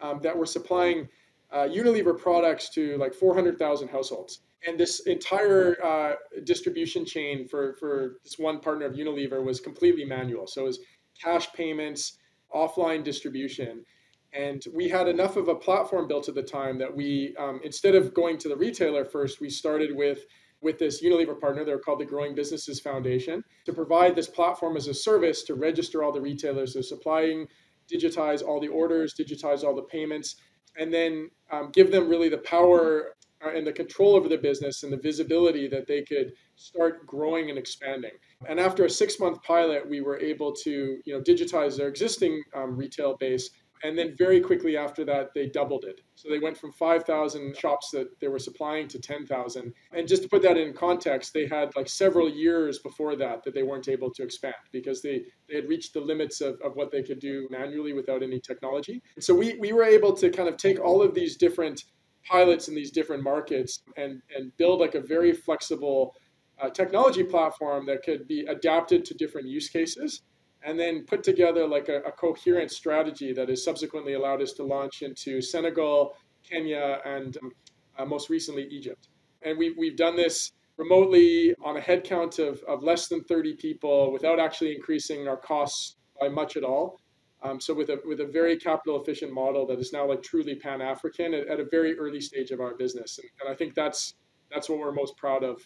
um, 0.00 0.20
that 0.22 0.36
were 0.36 0.46
supplying 0.46 1.08
uh, 1.50 1.66
Unilever 1.68 2.16
products 2.16 2.68
to 2.70 2.96
like 2.98 3.12
400,000 3.12 3.88
households. 3.88 4.40
And 4.66 4.78
this 4.78 5.00
entire 5.06 5.82
uh, 5.84 6.14
distribution 6.44 7.04
chain 7.04 7.48
for, 7.48 7.76
for 7.80 8.16
this 8.22 8.38
one 8.38 8.60
partner 8.60 8.86
of 8.86 8.94
Unilever 8.94 9.42
was 9.42 9.58
completely 9.58 10.04
manual. 10.04 10.46
So 10.46 10.62
it 10.62 10.64
was 10.64 10.80
cash 11.22 11.52
payments, 11.54 12.18
offline 12.54 13.02
distribution. 13.02 13.84
And 14.32 14.62
we 14.74 14.88
had 14.88 15.08
enough 15.08 15.36
of 15.36 15.48
a 15.48 15.54
platform 15.54 16.06
built 16.06 16.28
at 16.28 16.34
the 16.34 16.42
time 16.42 16.78
that 16.78 16.94
we, 16.94 17.34
um, 17.38 17.60
instead 17.64 17.94
of 17.94 18.14
going 18.14 18.38
to 18.38 18.48
the 18.48 18.56
retailer 18.56 19.04
first, 19.04 19.40
we 19.40 19.48
started 19.48 19.96
with 19.96 20.24
with 20.62 20.78
this 20.78 21.02
Unilever 21.02 21.40
partner. 21.40 21.64
They're 21.64 21.78
called 21.78 22.00
the 22.00 22.04
Growing 22.04 22.34
Businesses 22.34 22.80
Foundation 22.80 23.42
to 23.64 23.72
provide 23.72 24.14
this 24.14 24.28
platform 24.28 24.76
as 24.76 24.88
a 24.88 24.94
service 24.94 25.42
to 25.44 25.54
register 25.54 26.02
all 26.02 26.12
the 26.12 26.20
retailers 26.20 26.74
they're 26.74 26.82
supplying, 26.82 27.46
digitize 27.92 28.42
all 28.46 28.60
the 28.60 28.68
orders, 28.68 29.14
digitize 29.14 29.64
all 29.64 29.74
the 29.74 29.82
payments, 29.82 30.36
and 30.76 30.92
then 30.92 31.30
um, 31.50 31.70
give 31.72 31.90
them 31.90 32.08
really 32.08 32.28
the 32.28 32.38
power 32.38 33.16
and 33.42 33.66
the 33.66 33.72
control 33.72 34.14
over 34.14 34.28
the 34.28 34.38
business 34.38 34.82
and 34.82 34.92
the 34.92 34.98
visibility 34.98 35.68
that 35.68 35.86
they 35.86 36.02
could 36.02 36.32
start 36.56 37.06
growing 37.06 37.48
and 37.48 37.58
expanding. 37.58 38.12
And 38.48 38.60
after 38.60 38.84
a 38.84 38.90
six 38.90 39.18
month 39.18 39.42
pilot, 39.42 39.88
we 39.88 40.00
were 40.00 40.18
able 40.18 40.52
to 40.56 40.98
you 41.04 41.14
know 41.14 41.20
digitize 41.20 41.76
their 41.76 41.88
existing 41.88 42.42
um, 42.54 42.76
retail 42.76 43.16
base 43.16 43.50
and 43.82 43.98
then 43.98 44.14
very 44.16 44.40
quickly 44.40 44.76
after 44.76 45.04
that 45.04 45.32
they 45.34 45.46
doubled 45.46 45.84
it. 45.84 46.00
So 46.14 46.28
they 46.28 46.38
went 46.38 46.56
from 46.56 46.72
5000 46.72 47.56
shops 47.56 47.90
that 47.92 48.08
they 48.20 48.28
were 48.28 48.38
supplying 48.38 48.88
to 48.88 48.98
10000 48.98 49.72
and 49.92 50.08
just 50.08 50.22
to 50.22 50.28
put 50.28 50.42
that 50.42 50.56
in 50.56 50.72
context 50.72 51.32
they 51.32 51.46
had 51.46 51.74
like 51.76 51.88
several 51.88 52.28
years 52.28 52.78
before 52.78 53.16
that 53.16 53.42
that 53.44 53.54
they 53.54 53.62
weren't 53.62 53.88
able 53.88 54.12
to 54.14 54.22
expand 54.22 54.54
because 54.72 55.02
they, 55.02 55.22
they 55.48 55.56
had 55.56 55.68
reached 55.68 55.94
the 55.94 56.00
limits 56.00 56.40
of, 56.40 56.60
of 56.64 56.76
what 56.76 56.90
they 56.90 57.02
could 57.02 57.20
do 57.20 57.48
manually 57.50 57.92
without 57.92 58.22
any 58.22 58.40
technology. 58.40 59.02
And 59.14 59.24
so 59.24 59.34
we, 59.34 59.56
we 59.58 59.72
were 59.72 59.84
able 59.84 60.12
to 60.14 60.30
kind 60.30 60.48
of 60.48 60.56
take 60.56 60.80
all 60.80 61.02
of 61.02 61.14
these 61.14 61.36
different 61.36 61.84
pilots 62.26 62.68
in 62.68 62.74
these 62.74 62.90
different 62.90 63.22
markets 63.22 63.82
and, 63.96 64.20
and 64.36 64.56
build 64.56 64.80
like 64.80 64.94
a 64.94 65.00
very 65.00 65.32
flexible 65.32 66.14
uh, 66.60 66.68
technology 66.70 67.24
platform 67.24 67.86
that 67.86 68.02
could 68.02 68.28
be 68.28 68.40
adapted 68.46 69.04
to 69.04 69.14
different 69.14 69.48
use 69.48 69.68
cases 69.68 70.22
and 70.62 70.78
then 70.78 71.04
put 71.06 71.22
together 71.22 71.66
like 71.66 71.88
a, 71.88 72.00
a, 72.00 72.12
coherent 72.12 72.70
strategy 72.70 73.32
that 73.32 73.48
has 73.48 73.64
subsequently 73.64 74.12
allowed 74.12 74.42
us 74.42 74.52
to 74.52 74.62
launch 74.62 75.00
into 75.00 75.40
Senegal, 75.40 76.14
Kenya, 76.48 77.00
and 77.06 77.38
um, 77.38 77.52
uh, 77.98 78.04
most 78.04 78.28
recently 78.28 78.64
Egypt. 78.64 79.08
And 79.42 79.56
we've, 79.56 79.72
we've 79.78 79.96
done 79.96 80.16
this 80.16 80.52
remotely 80.76 81.54
on 81.64 81.78
a 81.78 81.80
headcount 81.80 82.38
of, 82.38 82.62
of 82.68 82.82
less 82.82 83.08
than 83.08 83.24
30 83.24 83.54
people 83.54 84.12
without 84.12 84.38
actually 84.38 84.74
increasing 84.74 85.28
our 85.28 85.36
costs 85.36 85.96
by 86.20 86.28
much 86.28 86.56
at 86.56 86.64
all. 86.64 86.99
Um, 87.42 87.60
so 87.60 87.72
with 87.72 87.88
a 87.88 88.00
with 88.04 88.20
a 88.20 88.26
very 88.26 88.56
capital 88.58 89.00
efficient 89.00 89.32
model 89.32 89.66
that 89.66 89.78
is 89.78 89.92
now 89.92 90.06
like 90.06 90.22
truly 90.22 90.56
pan 90.56 90.82
African 90.82 91.32
at, 91.32 91.46
at, 91.48 91.58
a 91.58 91.64
very 91.64 91.98
early 91.98 92.20
stage 92.20 92.50
of 92.50 92.60
our 92.60 92.74
business, 92.74 93.18
and, 93.18 93.28
and, 93.40 93.50
I 93.50 93.54
think 93.54 93.74
that's 93.74 94.14
that's 94.52 94.68
what 94.68 94.78
we're 94.78 94.92
most 94.92 95.16
proud 95.16 95.42
of 95.42 95.62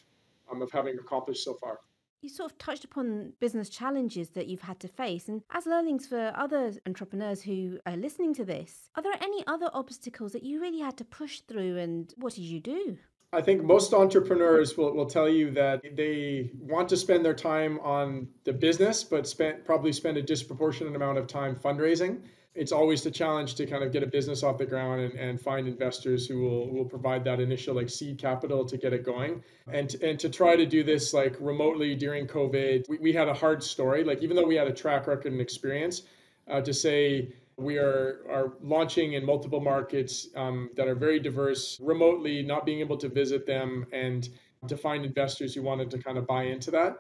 um, 0.50 0.62
of 0.62 0.70
having 0.70 0.96
accomplished 0.98 1.42
so 1.42 1.54
far 1.54 1.80
you 2.24 2.30
sort 2.30 2.50
of 2.50 2.58
touched 2.58 2.84
upon 2.84 3.34
business 3.38 3.68
challenges 3.68 4.30
that 4.30 4.46
you've 4.46 4.62
had 4.62 4.80
to 4.80 4.88
face. 4.88 5.28
And 5.28 5.42
as 5.50 5.66
learnings 5.66 6.06
for 6.06 6.32
other 6.34 6.72
entrepreneurs 6.86 7.42
who 7.42 7.78
are 7.84 7.96
listening 7.96 8.32
to 8.34 8.46
this, 8.46 8.88
are 8.96 9.02
there 9.02 9.12
any 9.20 9.46
other 9.46 9.68
obstacles 9.74 10.32
that 10.32 10.42
you 10.42 10.58
really 10.58 10.80
had 10.80 10.96
to 10.96 11.04
push 11.04 11.40
through 11.40 11.76
and 11.76 12.12
what 12.16 12.34
did 12.34 12.44
you 12.44 12.60
do? 12.60 12.96
I 13.34 13.42
think 13.42 13.64
most 13.64 13.92
entrepreneurs 13.92 14.76
will, 14.76 14.94
will 14.94 15.06
tell 15.06 15.28
you 15.28 15.50
that 15.52 15.82
they 15.96 16.50
want 16.58 16.88
to 16.90 16.96
spend 16.96 17.24
their 17.24 17.34
time 17.34 17.80
on 17.80 18.28
the 18.44 18.52
business, 18.52 19.02
but 19.02 19.26
spend, 19.26 19.64
probably 19.64 19.92
spend 19.92 20.16
a 20.16 20.22
disproportionate 20.22 20.94
amount 20.94 21.18
of 21.18 21.26
time 21.26 21.56
fundraising. 21.56 22.20
It's 22.54 22.70
always 22.70 23.02
the 23.02 23.10
challenge 23.10 23.56
to 23.56 23.66
kind 23.66 23.82
of 23.82 23.90
get 23.90 24.04
a 24.04 24.06
business 24.06 24.44
off 24.44 24.58
the 24.58 24.66
ground 24.66 25.00
and, 25.00 25.14
and 25.14 25.40
find 25.40 25.66
investors 25.66 26.28
who 26.28 26.42
will, 26.42 26.70
will 26.70 26.84
provide 26.84 27.24
that 27.24 27.40
initial 27.40 27.74
like 27.74 27.90
seed 27.90 28.16
capital 28.16 28.64
to 28.64 28.76
get 28.78 28.92
it 28.92 29.04
going. 29.04 29.42
And 29.66 29.92
and 29.96 30.20
to 30.20 30.28
try 30.28 30.54
to 30.54 30.64
do 30.64 30.84
this 30.84 31.12
like 31.12 31.36
remotely 31.40 31.96
during 31.96 32.28
covid 32.28 32.88
we, 32.88 32.98
we 32.98 33.12
had 33.12 33.26
a 33.26 33.34
hard 33.34 33.60
story. 33.64 34.04
Like 34.04 34.22
even 34.22 34.36
though 34.36 34.46
we 34.46 34.54
had 34.54 34.68
a 34.68 34.72
track 34.72 35.08
record 35.08 35.32
and 35.32 35.40
experience 35.40 36.02
uh, 36.48 36.60
to 36.60 36.72
say 36.72 37.32
we 37.56 37.78
are 37.78 38.20
are 38.28 38.52
launching 38.62 39.14
in 39.14 39.25
multiple 39.25 39.61
markets 39.61 40.28
um, 40.37 40.70
that 40.76 40.88
are 40.88 40.94
very 40.94 41.20
diverse 41.20 41.78
remotely 41.80 42.42
not 42.42 42.66
being 42.66 42.80
able 42.80 42.96
to 42.96 43.08
visit 43.08 43.46
them 43.46 43.87
and 43.92 44.28
to 44.68 44.76
find 44.76 45.04
investors 45.04 45.54
who 45.54 45.62
wanted 45.62 45.90
to 45.90 45.99
kind 45.99 46.18
of 46.18 46.26
buy 46.26 46.44
into 46.44 46.70
that 46.70 46.96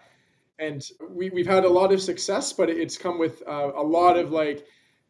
and 0.58 0.90
we, 1.10 1.30
we've 1.30 1.46
had 1.46 1.64
a 1.64 1.68
lot 1.68 1.92
of 1.92 2.00
success 2.00 2.52
but 2.52 2.70
it's 2.70 2.96
come 2.96 3.18
with 3.18 3.42
uh, 3.48 3.72
a 3.74 3.82
lot 3.82 4.16
of 4.16 4.30
like 4.30 4.66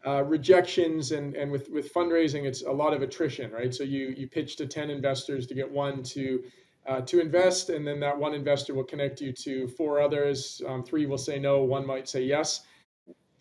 uh, 0.06 0.22
rejections 0.24 1.12
and, 1.12 1.34
and 1.34 1.50
with, 1.50 1.70
with 1.70 1.92
fundraising, 1.92 2.44
it's 2.44 2.62
a 2.62 2.70
lot 2.70 2.92
of 2.92 3.02
attrition, 3.02 3.50
right? 3.50 3.74
So 3.74 3.84
you, 3.84 4.14
you 4.16 4.28
pitch 4.28 4.56
to 4.56 4.66
10 4.66 4.90
investors 4.90 5.46
to 5.46 5.54
get 5.54 5.70
one 5.70 6.02
to, 6.02 6.44
uh, 6.86 7.00
to 7.02 7.20
invest, 7.20 7.70
and 7.70 7.86
then 7.86 8.00
that 8.00 8.18
one 8.18 8.34
investor 8.34 8.74
will 8.74 8.84
connect 8.84 9.22
you 9.22 9.32
to 9.32 9.66
four 9.68 10.02
others. 10.02 10.60
Um, 10.66 10.84
three 10.84 11.06
will 11.06 11.18
say 11.18 11.38
no, 11.38 11.62
one 11.62 11.86
might 11.86 12.06
say 12.08 12.22
yes. 12.22 12.60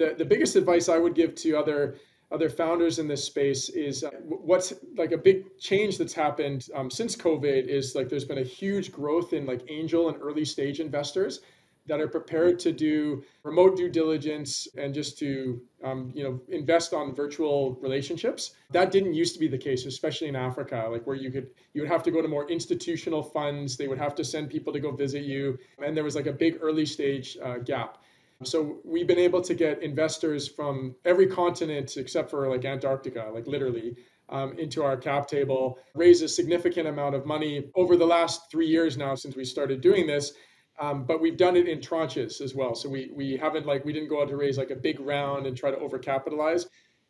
The, 0.03 0.15
the 0.15 0.25
biggest 0.25 0.57
advice 0.57 0.89
I 0.89 0.97
would 0.97 1.15
give 1.15 1.33
to 1.35 1.55
other 1.55 1.95
other 2.29 2.49
founders 2.49 2.99
in 2.99 3.07
this 3.07 3.23
space 3.23 3.69
is 3.69 4.03
uh, 4.03 4.09
what's 4.25 4.73
like 4.97 5.11
a 5.11 5.17
big 5.17 5.57
change 5.59 5.97
that's 5.97 6.13
happened 6.13 6.67
um, 6.73 6.89
since 6.89 7.15
COVID 7.15 7.67
is 7.67 7.95
like 7.95 8.09
there's 8.09 8.25
been 8.25 8.39
a 8.39 8.49
huge 8.59 8.91
growth 8.91 9.31
in 9.31 9.45
like 9.45 9.61
angel 9.69 10.09
and 10.09 10.17
early 10.19 10.43
stage 10.43 10.79
investors 10.81 11.39
that 11.85 12.01
are 12.01 12.07
prepared 12.07 12.59
to 12.59 12.71
do 12.71 13.23
remote 13.43 13.77
due 13.77 13.89
diligence 13.89 14.67
and 14.77 14.93
just 14.93 15.17
to 15.19 15.61
um, 15.83 16.11
you 16.13 16.23
know 16.23 16.39
invest 16.49 16.93
on 16.93 17.15
virtual 17.15 17.75
relationships. 17.81 18.55
That 18.71 18.91
didn't 18.91 19.13
used 19.13 19.33
to 19.35 19.39
be 19.39 19.47
the 19.47 19.57
case 19.57 19.85
especially 19.85 20.27
in 20.27 20.35
africa 20.35 20.87
like 20.91 21.05
where 21.07 21.15
you 21.15 21.31
could 21.31 21.47
you 21.73 21.81
would 21.81 21.91
have 21.91 22.03
to 22.03 22.11
go 22.11 22.21
to 22.21 22.27
more 22.27 22.49
institutional 22.49 23.23
funds 23.23 23.77
they 23.77 23.87
would 23.87 23.99
have 23.99 24.15
to 24.15 24.25
send 24.25 24.49
people 24.49 24.73
to 24.73 24.81
go 24.81 24.91
visit 24.91 25.23
you 25.23 25.57
and 25.81 25.95
there 25.95 26.03
was 26.03 26.15
like 26.15 26.25
a 26.27 26.33
big 26.33 26.57
early 26.61 26.85
stage 26.85 27.37
uh, 27.43 27.59
gap 27.59 28.02
so 28.43 28.79
we've 28.83 29.07
been 29.07 29.19
able 29.19 29.41
to 29.41 29.53
get 29.53 29.81
investors 29.81 30.47
from 30.47 30.95
every 31.05 31.27
continent 31.27 31.97
except 31.97 32.29
for 32.29 32.49
like 32.49 32.65
antarctica 32.65 33.29
like 33.33 33.47
literally 33.47 33.95
um, 34.29 34.57
into 34.57 34.83
our 34.83 34.97
cap 34.97 35.27
table 35.27 35.77
raise 35.95 36.21
a 36.21 36.27
significant 36.27 36.87
amount 36.87 37.15
of 37.15 37.25
money 37.25 37.69
over 37.75 37.95
the 37.95 38.05
last 38.05 38.49
three 38.49 38.67
years 38.67 38.97
now 38.97 39.15
since 39.15 39.35
we 39.35 39.45
started 39.45 39.81
doing 39.81 40.07
this 40.07 40.33
um, 40.79 41.03
but 41.03 41.21
we've 41.21 41.37
done 41.37 41.55
it 41.55 41.67
in 41.67 41.79
tranches 41.79 42.41
as 42.41 42.55
well. 42.55 42.73
So 42.75 42.89
we 42.89 43.11
we 43.13 43.37
haven't 43.37 43.65
like 43.65 43.85
we 43.85 43.93
didn't 43.93 44.09
go 44.09 44.21
out 44.21 44.29
to 44.29 44.37
raise 44.37 44.57
like 44.57 44.71
a 44.71 44.75
big 44.75 44.99
round 44.99 45.45
and 45.45 45.55
try 45.55 45.71
to 45.71 45.77
overcapitalize. 45.77 46.65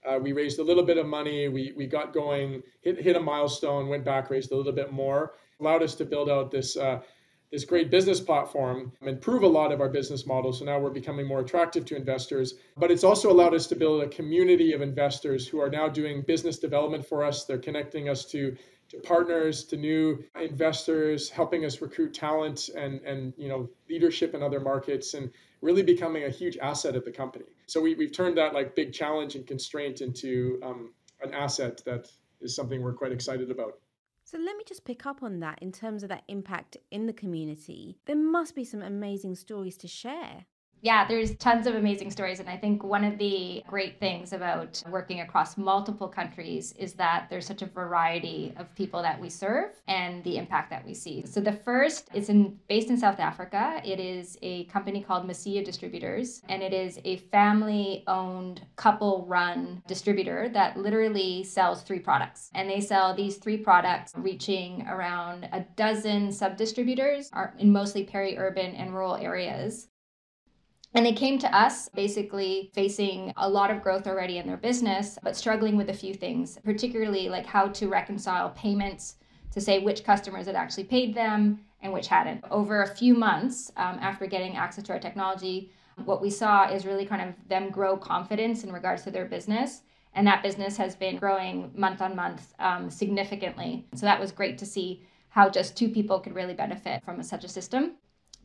Uh, 0.05 0.19
we 0.21 0.33
raised 0.33 0.59
a 0.59 0.63
little 0.63 0.83
bit 0.83 0.97
of 0.97 1.05
money. 1.05 1.47
We 1.47 1.73
we 1.75 1.87
got 1.87 2.13
going, 2.13 2.61
hit 2.81 3.01
hit 3.01 3.15
a 3.15 3.19
milestone, 3.19 3.87
went 3.87 4.03
back, 4.03 4.29
raised 4.29 4.51
a 4.51 4.55
little 4.55 4.73
bit 4.73 4.91
more, 4.91 5.33
allowed 5.61 5.81
us 5.81 5.95
to 5.95 6.05
build 6.05 6.29
out 6.29 6.51
this 6.51 6.75
uh, 6.75 6.99
this 7.53 7.65
great 7.65 7.91
business 7.91 8.19
platform 8.19 8.91
and 9.03 9.21
prove 9.21 9.43
a 9.43 9.47
lot 9.47 9.71
of 9.71 9.79
our 9.79 9.87
business 9.87 10.25
model. 10.25 10.51
So 10.51 10.65
now 10.65 10.79
we're 10.79 10.89
becoming 10.89 11.27
more 11.27 11.41
attractive 11.41 11.85
to 11.85 11.95
investors. 11.95 12.55
But 12.75 12.89
it's 12.89 13.03
also 13.03 13.31
allowed 13.31 13.53
us 13.53 13.67
to 13.67 13.75
build 13.75 14.01
a 14.01 14.07
community 14.07 14.73
of 14.73 14.81
investors 14.81 15.47
who 15.47 15.61
are 15.61 15.69
now 15.69 15.87
doing 15.87 16.23
business 16.23 16.57
development 16.57 17.05
for 17.05 17.23
us. 17.23 17.45
They're 17.45 17.59
connecting 17.59 18.09
us 18.09 18.25
to 18.31 18.57
to 18.89 18.97
partners, 18.99 19.63
to 19.65 19.77
new 19.77 20.23
investors, 20.39 21.29
helping 21.29 21.63
us 21.63 21.79
recruit 21.79 22.13
talent 22.13 22.69
and, 22.75 22.99
and 23.01 23.33
you 23.37 23.49
know 23.49 23.69
leadership 23.87 24.33
in 24.33 24.41
other 24.41 24.59
markets, 24.59 25.13
and 25.13 25.29
really 25.61 25.83
becoming 25.83 26.23
a 26.23 26.29
huge 26.31 26.57
asset 26.57 26.95
of 26.95 27.05
the 27.05 27.11
company. 27.11 27.45
So 27.67 27.79
we, 27.79 27.93
we've 27.93 28.11
turned 28.11 28.35
that 28.39 28.55
like 28.55 28.75
big 28.75 28.93
challenge 28.93 29.35
and 29.35 29.45
constraint 29.45 30.01
into 30.01 30.59
um, 30.63 30.91
an 31.21 31.35
asset 31.35 31.81
that 31.85 32.07
is 32.41 32.55
something 32.55 32.81
we're 32.81 32.93
quite 32.93 33.11
excited 33.11 33.51
about. 33.51 33.77
So 34.33 34.39
let 34.39 34.57
me 34.57 34.63
just 34.67 34.83
pick 34.83 35.05
up 35.05 35.21
on 35.21 35.41
that 35.41 35.59
in 35.61 35.71
terms 35.71 36.01
of 36.01 36.09
that 36.09 36.23
impact 36.27 36.75
in 36.89 37.05
the 37.05 37.13
community. 37.13 37.99
There 38.07 38.15
must 38.15 38.55
be 38.55 38.65
some 38.65 38.81
amazing 38.81 39.35
stories 39.35 39.77
to 39.77 39.87
share 39.87 40.45
yeah, 40.83 41.07
there's 41.07 41.33
tons 41.37 41.65
of 41.65 41.75
amazing 41.75 42.11
stories. 42.11 42.41
And 42.41 42.49
I 42.49 42.57
think 42.57 42.83
one 42.83 43.05
of 43.05 43.17
the 43.17 43.63
great 43.65 44.01
things 44.01 44.33
about 44.33 44.83
working 44.89 45.21
across 45.21 45.57
multiple 45.57 46.09
countries 46.09 46.73
is 46.77 46.91
that 46.95 47.27
there's 47.29 47.45
such 47.45 47.61
a 47.61 47.67
variety 47.67 48.53
of 48.57 48.75
people 48.75 49.01
that 49.01 49.19
we 49.19 49.29
serve 49.29 49.81
and 49.87 50.21
the 50.25 50.37
impact 50.37 50.69
that 50.71 50.85
we 50.85 50.93
see. 50.93 51.25
So 51.25 51.39
the 51.39 51.53
first 51.53 52.09
is 52.13 52.27
in 52.27 52.59
based 52.67 52.89
in 52.89 52.97
South 52.97 53.21
Africa. 53.21 53.81
It 53.85 54.01
is 54.01 54.37
a 54.41 54.65
company 54.65 55.01
called 55.01 55.25
Masia 55.25 55.63
Distributors, 55.63 56.41
and 56.49 56.61
it 56.61 56.73
is 56.73 56.99
a 57.05 57.15
family-owned, 57.31 58.61
couple-run 58.75 59.81
distributor 59.87 60.49
that 60.49 60.75
literally 60.75 61.45
sells 61.45 61.83
three 61.83 61.99
products. 61.99 62.49
And 62.55 62.69
they 62.69 62.81
sell 62.81 63.15
these 63.15 63.37
three 63.37 63.57
products 63.57 64.11
reaching 64.17 64.85
around 64.89 65.47
a 65.53 65.61
dozen 65.77 66.29
sub-distributors 66.33 67.31
in 67.57 67.71
mostly 67.71 68.03
peri-urban 68.03 68.75
and 68.75 68.93
rural 68.93 69.15
areas 69.15 69.87
and 70.93 71.05
they 71.05 71.13
came 71.13 71.39
to 71.39 71.55
us 71.55 71.89
basically 71.89 72.69
facing 72.73 73.33
a 73.37 73.49
lot 73.49 73.71
of 73.71 73.81
growth 73.81 74.05
already 74.05 74.37
in 74.37 74.45
their 74.45 74.57
business, 74.57 75.17
but 75.23 75.35
struggling 75.35 75.75
with 75.75 75.89
a 75.89 75.93
few 75.93 76.13
things, 76.13 76.59
particularly 76.63 77.29
like 77.29 77.45
how 77.45 77.67
to 77.67 77.87
reconcile 77.87 78.51
payments 78.51 79.15
to 79.51 79.61
say 79.61 79.79
which 79.79 80.03
customers 80.03 80.45
had 80.45 80.55
actually 80.55 80.83
paid 80.83 81.15
them 81.15 81.59
and 81.81 81.91
which 81.91 82.07
hadn't. 82.07 82.43
Over 82.49 82.83
a 82.83 82.87
few 82.87 83.13
months 83.13 83.71
um, 83.77 83.97
after 84.01 84.25
getting 84.27 84.55
access 84.55 84.83
to 84.85 84.93
our 84.93 84.99
technology, 84.99 85.71
what 86.05 86.21
we 86.21 86.29
saw 86.29 86.69
is 86.69 86.85
really 86.85 87.05
kind 87.05 87.21
of 87.21 87.35
them 87.49 87.69
grow 87.69 87.97
confidence 87.97 88.63
in 88.63 88.71
regards 88.71 89.03
to 89.03 89.11
their 89.11 89.25
business. 89.25 89.81
And 90.15 90.27
that 90.27 90.43
business 90.43 90.77
has 90.77 90.95
been 90.95 91.17
growing 91.17 91.71
month 91.75 92.01
on 92.01 92.15
month 92.15 92.53
um, 92.59 92.89
significantly. 92.89 93.85
So 93.95 94.05
that 94.05 94.19
was 94.19 94.31
great 94.31 94.57
to 94.59 94.65
see 94.65 95.03
how 95.29 95.49
just 95.49 95.75
two 95.75 95.89
people 95.89 96.19
could 96.19 96.35
really 96.35 96.53
benefit 96.53 97.03
from 97.03 97.19
a, 97.19 97.23
such 97.23 97.43
a 97.43 97.49
system. 97.49 97.93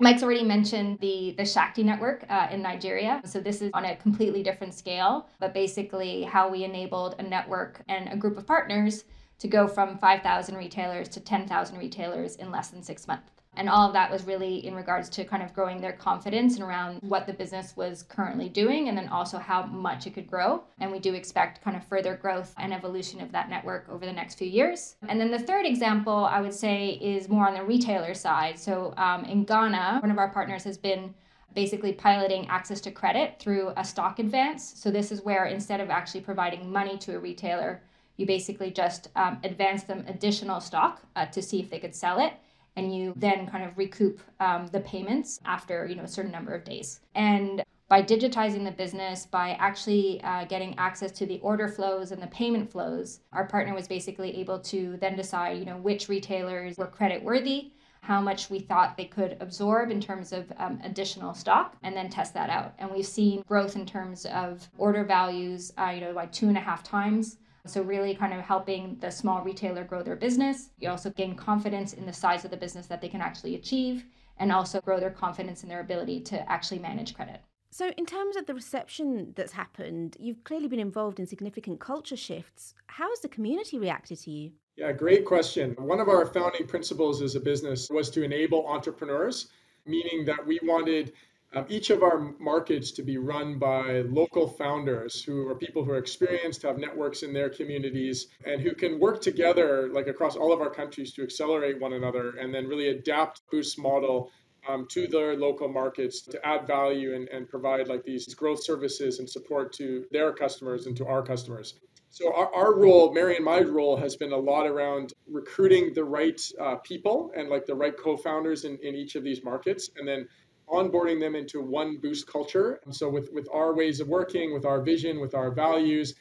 Mike's 0.01 0.23
already 0.23 0.45
mentioned 0.45 1.01
the 1.01 1.35
the 1.37 1.45
Shakti 1.45 1.83
network 1.83 2.25
uh, 2.29 2.49
in 2.53 2.63
Nigeria. 2.63 3.21
So 3.25 3.41
this 3.41 3.61
is 3.61 3.71
on 3.75 3.85
a 3.85 3.97
completely 3.97 4.43
different 4.45 4.75
scale, 4.75 5.29
but 5.41 5.53
basically 5.53 6.23
how 6.23 6.49
we 6.49 6.63
enabled 6.63 7.17
a 7.19 7.23
network 7.23 7.83
and 7.89 8.09
a 8.13 8.17
group 8.17 8.39
of 8.39 8.47
partners 8.47 9.05
to 9.41 9.49
go 9.49 9.69
from 9.69 9.99
5,000 9.99 10.57
retailers 10.57 11.09
to 11.11 11.21
10,000 11.21 11.79
retailers 11.79 12.37
in 12.37 12.51
less 12.51 12.69
than 12.69 12.83
six 12.83 13.07
months. 13.07 13.38
And 13.59 13.69
all 13.69 13.89
of 13.89 13.93
that 13.93 14.09
was 14.09 14.25
really 14.25 14.65
in 14.65 14.75
regards 14.77 15.09
to 15.11 15.25
kind 15.25 15.43
of 15.43 15.53
growing 15.53 15.81
their 15.81 15.93
confidence 15.93 16.55
and 16.55 16.63
around 16.63 17.01
what 17.03 17.27
the 17.27 17.33
business 17.33 17.77
was 17.77 18.05
currently 18.05 18.49
doing 18.49 18.89
and 18.89 18.97
then 18.97 19.09
also 19.09 19.37
how 19.37 19.65
much 19.65 20.07
it 20.07 20.15
could 20.15 20.29
grow. 20.29 20.63
And 20.79 20.93
we 20.93 21.01
do 21.01 21.13
expect 21.15 21.61
kind 21.61 21.77
of 21.77 21.85
further 21.85 22.15
growth 22.15 22.55
and 22.59 22.73
evolution 22.73 23.21
of 23.21 23.33
that 23.33 23.51
network 23.51 23.89
over 23.89 24.07
the 24.07 24.13
next 24.13 24.37
few 24.37 24.47
years. 24.47 24.95
And 25.09 25.21
then 25.21 25.33
the 25.33 25.41
third 25.41 25.67
example 25.67 26.25
I 26.25 26.41
would 26.41 26.55
say 26.55 26.91
is 27.03 27.29
more 27.29 27.49
on 27.49 27.55
the 27.55 27.65
retailer 27.65 28.15
side. 28.15 28.57
So 28.57 28.95
um, 28.97 29.25
in 29.25 29.43
Ghana, 29.43 29.99
one 30.03 30.13
of 30.13 30.19
our 30.19 30.29
partners 30.29 30.63
has 30.63 30.79
been 30.79 31.13
basically 31.53 31.93
piloting 31.93 32.47
access 32.47 32.81
to 32.83 32.93
credit 32.93 33.41
through 33.41 33.73
a 33.77 33.85
stock 33.85 34.21
advance. 34.21 34.73
So 34.77 34.93
this 34.93 35.11
is 35.11 35.23
where 35.23 35.47
instead 35.47 35.81
of 35.81 35.91
actually 35.91 36.21
providing 36.21 36.71
money 36.71 36.97
to 36.99 37.17
a 37.17 37.19
retailer, 37.19 37.83
you 38.19 38.27
basically 38.27 38.71
just 38.71 39.09
um, 39.17 39.41
advance 39.43 39.83
them 39.83 40.05
additional 40.07 40.61
stock 40.61 41.03
uh, 41.17 41.27
to 41.27 41.43
see 41.43 41.59
if 41.59 41.71
they 41.71 41.81
could 41.81 41.95
sell 41.95 42.21
it 42.21 42.35
and 42.79 42.95
you 42.95 43.13
then 43.17 43.47
kind 43.47 43.65
of 43.65 43.77
recoup 43.77 44.21
um, 44.41 44.69
the 44.69 44.81
payments 44.81 45.41
after 45.45 45.85
you 45.87 45.97
know 45.97 46.05
a 46.05 46.09
certain 46.09 46.33
number 46.33 46.55
of 46.55 46.65
days. 46.65 47.01
And 47.15 47.63
by 47.89 48.03
digitizing 48.03 48.65
the 48.65 48.71
business 48.71 49.27
by 49.27 49.51
actually 49.53 50.21
uh, 50.23 50.45
getting 50.45 50.79
access 50.79 51.11
to 51.13 51.27
the 51.27 51.41
order 51.41 51.69
flows 51.69 52.13
and 52.13 52.23
the 52.23 52.27
payment 52.29 52.71
flows 52.71 53.21
our 53.33 53.47
partner 53.47 53.75
was 53.75 53.89
basically 53.89 54.37
able 54.37 54.59
to 54.59 54.99
then 55.01 55.17
decide 55.17 55.59
you 55.59 55.65
know 55.65 55.79
which 55.79 56.09
retailers 56.09 56.77
were 56.77 56.87
credit 56.87 57.23
worthy 57.23 57.73
how 58.01 58.21
much 58.21 58.49
we 58.49 58.61
thought 58.61 58.97
they 58.97 59.05
could 59.05 59.37
absorb 59.41 59.91
in 59.91 60.01
terms 60.01 60.33
of 60.33 60.51
um, 60.59 60.79
additional 60.85 61.35
stock 61.35 61.77
and 61.83 61.97
then 61.97 62.09
test 62.09 62.33
that 62.33 62.49
out. 62.49 62.73
And 62.79 62.91
we've 62.91 63.05
seen 63.05 63.43
growth 63.47 63.75
in 63.75 63.85
terms 63.85 64.25
of 64.27 64.69
order 64.79 65.05
values 65.05 65.73
uh, 65.77 65.93
you 65.95 66.01
know 66.01 66.15
by 66.15 66.27
two 66.27 66.49
and 66.49 66.57
a 66.57 66.61
half 66.61 66.83
times 66.83 67.39
so, 67.67 67.83
really 67.83 68.15
kind 68.15 68.33
of 68.33 68.41
helping 68.41 68.97
the 69.01 69.11
small 69.11 69.43
retailer 69.43 69.85
grow 69.85 70.03
their 70.03 70.17
business. 70.17 70.71
You 70.79 70.91
also 70.91 71.11
gain 71.11 71.35
confidence 71.35 71.93
in 71.93 72.07
the 72.07 72.13
size 72.13 72.45
of 72.45 72.51
the 72.51 72.57
business 72.57 72.87
that 72.87 73.01
they 73.01 73.09
can 73.09 73.21
actually 73.21 73.55
achieve, 73.57 74.05
and 74.39 74.53
also 74.53 74.81
grow 74.81 75.01
their 75.01 75.11
confidence 75.11 75.63
in 75.63 75.69
their 75.69 75.81
ability 75.81 76.21
to 76.21 76.51
actually 76.51 76.79
manage 76.79 77.15
credit. 77.15 77.41
So, 77.71 77.91
in 77.99 78.07
terms 78.07 78.37
of 78.37 78.47
the 78.47 78.55
reception 78.55 79.35
that's 79.37 79.53
happened, 79.53 80.17
you've 80.19 80.45
clearly 80.45 80.69
been 80.69 80.81
involved 80.81 81.21
in 81.21 81.27
significant 81.27 81.81
culture 81.81 82.17
shifts. 82.17 82.75
How 82.87 83.11
has 83.11 83.21
the 83.21 83.29
community 83.29 83.79
reacted 83.79 84.19
to 84.21 84.31
you? 84.31 84.53
Yeah, 84.77 84.93
great 84.93 85.25
question. 85.25 85.75
One 85.79 86.01
of 86.01 86.09
our 86.09 86.25
founding 86.25 86.67
principles 86.67 87.21
as 87.21 87.35
a 87.35 87.41
business 87.41 87.91
was 87.91 88.09
to 88.11 88.23
enable 88.23 88.67
entrepreneurs, 88.67 89.49
meaning 89.85 90.25
that 90.25 90.47
we 90.47 90.61
wanted 90.63 91.13
um, 91.55 91.65
each 91.69 91.91
of 91.91 92.03
our 92.03 92.35
markets 92.39 92.91
to 92.93 93.03
be 93.03 93.17
run 93.17 93.59
by 93.59 94.03
local 94.03 94.49
founders 94.49 95.23
who 95.23 95.49
are 95.49 95.55
people 95.55 95.83
who 95.83 95.93
are 95.93 95.99
experienced, 95.99 96.63
have 96.63 96.79
networks 96.79 97.23
in 97.23 97.33
their 97.33 97.49
communities, 97.49 98.27
and 98.45 98.61
who 98.61 98.75
can 98.75 99.01
work 99.01 99.23
together, 99.23 99.89
like 99.93 100.09
across 100.09 100.37
all 100.37 100.53
of 100.53 100.61
our 100.61 100.71
countries, 100.71 101.13
to 101.15 101.23
accelerate 101.23 101.81
one 101.81 101.95
another 101.95 102.37
and 102.39 102.55
then 102.55 102.67
really 102.67 102.89
adapt 102.89 103.43
Boost 103.51 103.79
model 103.79 104.31
um, 104.69 104.87
to 104.91 105.07
their 105.07 105.37
local 105.37 105.69
markets 105.69 106.21
to 106.21 106.47
add 106.47 106.67
value 106.67 107.15
and, 107.15 107.29
and 107.29 107.49
provide 107.49 107.89
like 107.89 108.05
these 108.05 108.35
growth 108.35 108.63
services 108.63 109.19
and 109.19 109.29
support 109.29 109.73
to 109.75 110.05
their 110.11 110.33
customers 110.33 110.87
and 110.87 110.97
to 110.99 111.07
our 111.07 111.23
customers. 111.23 111.75
So 112.11 112.35
our, 112.35 112.53
our 112.55 112.75
role, 112.75 113.13
Mary 113.13 113.37
and 113.37 113.45
my 113.45 113.61
role, 113.61 113.97
has 113.97 114.17
been 114.17 114.33
a 114.33 114.37
lot 114.37 114.67
around 114.67 115.13
recruiting 115.31 115.93
the 115.95 116.05
right 116.05 116.41
uh, 116.61 116.77
people 116.77 117.31
and 117.37 117.49
like 117.49 117.67
the 117.67 117.75
right 117.75 117.95
co-founders 117.97 118.65
in, 118.65 118.79
in 118.83 118.95
each 118.95 119.15
of 119.15 119.23
these 119.23 119.45
markets, 119.45 119.91
and 119.97 120.09
then 120.09 120.27
onboarding 120.73 121.21
them 121.21 121.35
into 121.35 121.61
one 121.61 121.99
boost 121.99 122.27
culture. 122.27 122.81
And 122.85 122.95
so 122.95 123.09
with, 123.09 123.33
with 123.33 123.49
our 123.53 123.75
ways 123.75 124.01
of 124.01 124.09
working, 124.09 124.53
with 124.53 124.65
our 124.65 124.81
vision, 124.83 125.21
with 125.21 125.35
our 125.35 125.51
values, 125.51 126.15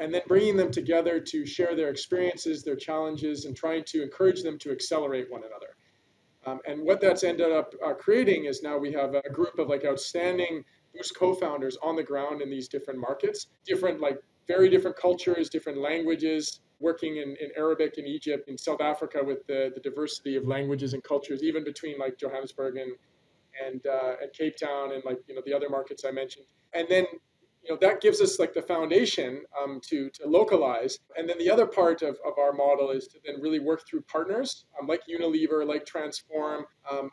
and 0.00 0.12
then 0.12 0.22
bringing 0.26 0.56
them 0.56 0.70
together 0.70 1.20
to 1.20 1.46
share 1.46 1.76
their 1.76 1.90
experiences, 1.90 2.62
their 2.62 2.76
challenges, 2.76 3.44
and 3.44 3.56
trying 3.56 3.84
to 3.84 4.02
encourage 4.02 4.42
them 4.42 4.58
to 4.58 4.70
accelerate 4.70 5.30
one 5.30 5.42
another. 5.44 5.76
Um, 6.44 6.60
and 6.66 6.82
what 6.82 7.00
that's 7.00 7.22
ended 7.22 7.52
up 7.52 7.74
uh, 7.84 7.94
creating 7.94 8.46
is 8.46 8.62
now 8.62 8.76
we 8.76 8.92
have 8.92 9.14
a 9.14 9.30
group 9.30 9.58
of 9.58 9.68
like 9.68 9.84
outstanding 9.84 10.64
Boost 10.94 11.16
co-founders 11.16 11.78
on 11.82 11.96
the 11.96 12.02
ground 12.02 12.42
in 12.42 12.50
these 12.50 12.68
different 12.68 13.00
markets, 13.00 13.46
different 13.64 14.00
like 14.00 14.18
very 14.46 14.68
different 14.68 14.96
cultures, 14.96 15.48
different 15.48 15.78
languages, 15.78 16.60
working 16.80 17.16
in, 17.16 17.36
in 17.40 17.50
Arabic 17.56 17.96
in 17.96 18.06
Egypt, 18.06 18.48
in 18.48 18.58
South 18.58 18.80
Africa 18.82 19.20
with 19.24 19.46
the, 19.46 19.70
the 19.74 19.80
diversity 19.80 20.36
of 20.36 20.46
languages 20.46 20.92
and 20.92 21.02
cultures, 21.02 21.42
even 21.42 21.64
between 21.64 21.98
like 21.98 22.18
Johannesburg 22.18 22.76
and, 22.76 22.92
and 23.66 23.84
uh, 23.86 24.14
and 24.22 24.32
Cape 24.32 24.56
Town 24.56 24.92
and 24.92 25.02
like 25.04 25.18
you 25.26 25.34
know 25.34 25.42
the 25.44 25.54
other 25.54 25.68
markets 25.68 26.04
I 26.06 26.10
mentioned, 26.10 26.46
and 26.74 26.86
then 26.88 27.06
you 27.62 27.70
know 27.70 27.78
that 27.80 28.00
gives 28.00 28.20
us 28.20 28.38
like 28.38 28.54
the 28.54 28.62
foundation 28.62 29.42
um, 29.60 29.80
to 29.88 30.10
to 30.10 30.26
localize, 30.26 30.98
and 31.16 31.28
then 31.28 31.38
the 31.38 31.50
other 31.50 31.66
part 31.66 32.02
of, 32.02 32.16
of 32.26 32.38
our 32.38 32.52
model 32.52 32.90
is 32.90 33.06
to 33.08 33.18
then 33.24 33.40
really 33.40 33.60
work 33.60 33.86
through 33.88 34.02
partners 34.02 34.66
um, 34.80 34.86
like 34.86 35.02
Unilever, 35.08 35.66
like 35.66 35.86
Transform, 35.86 36.64
um, 36.90 37.10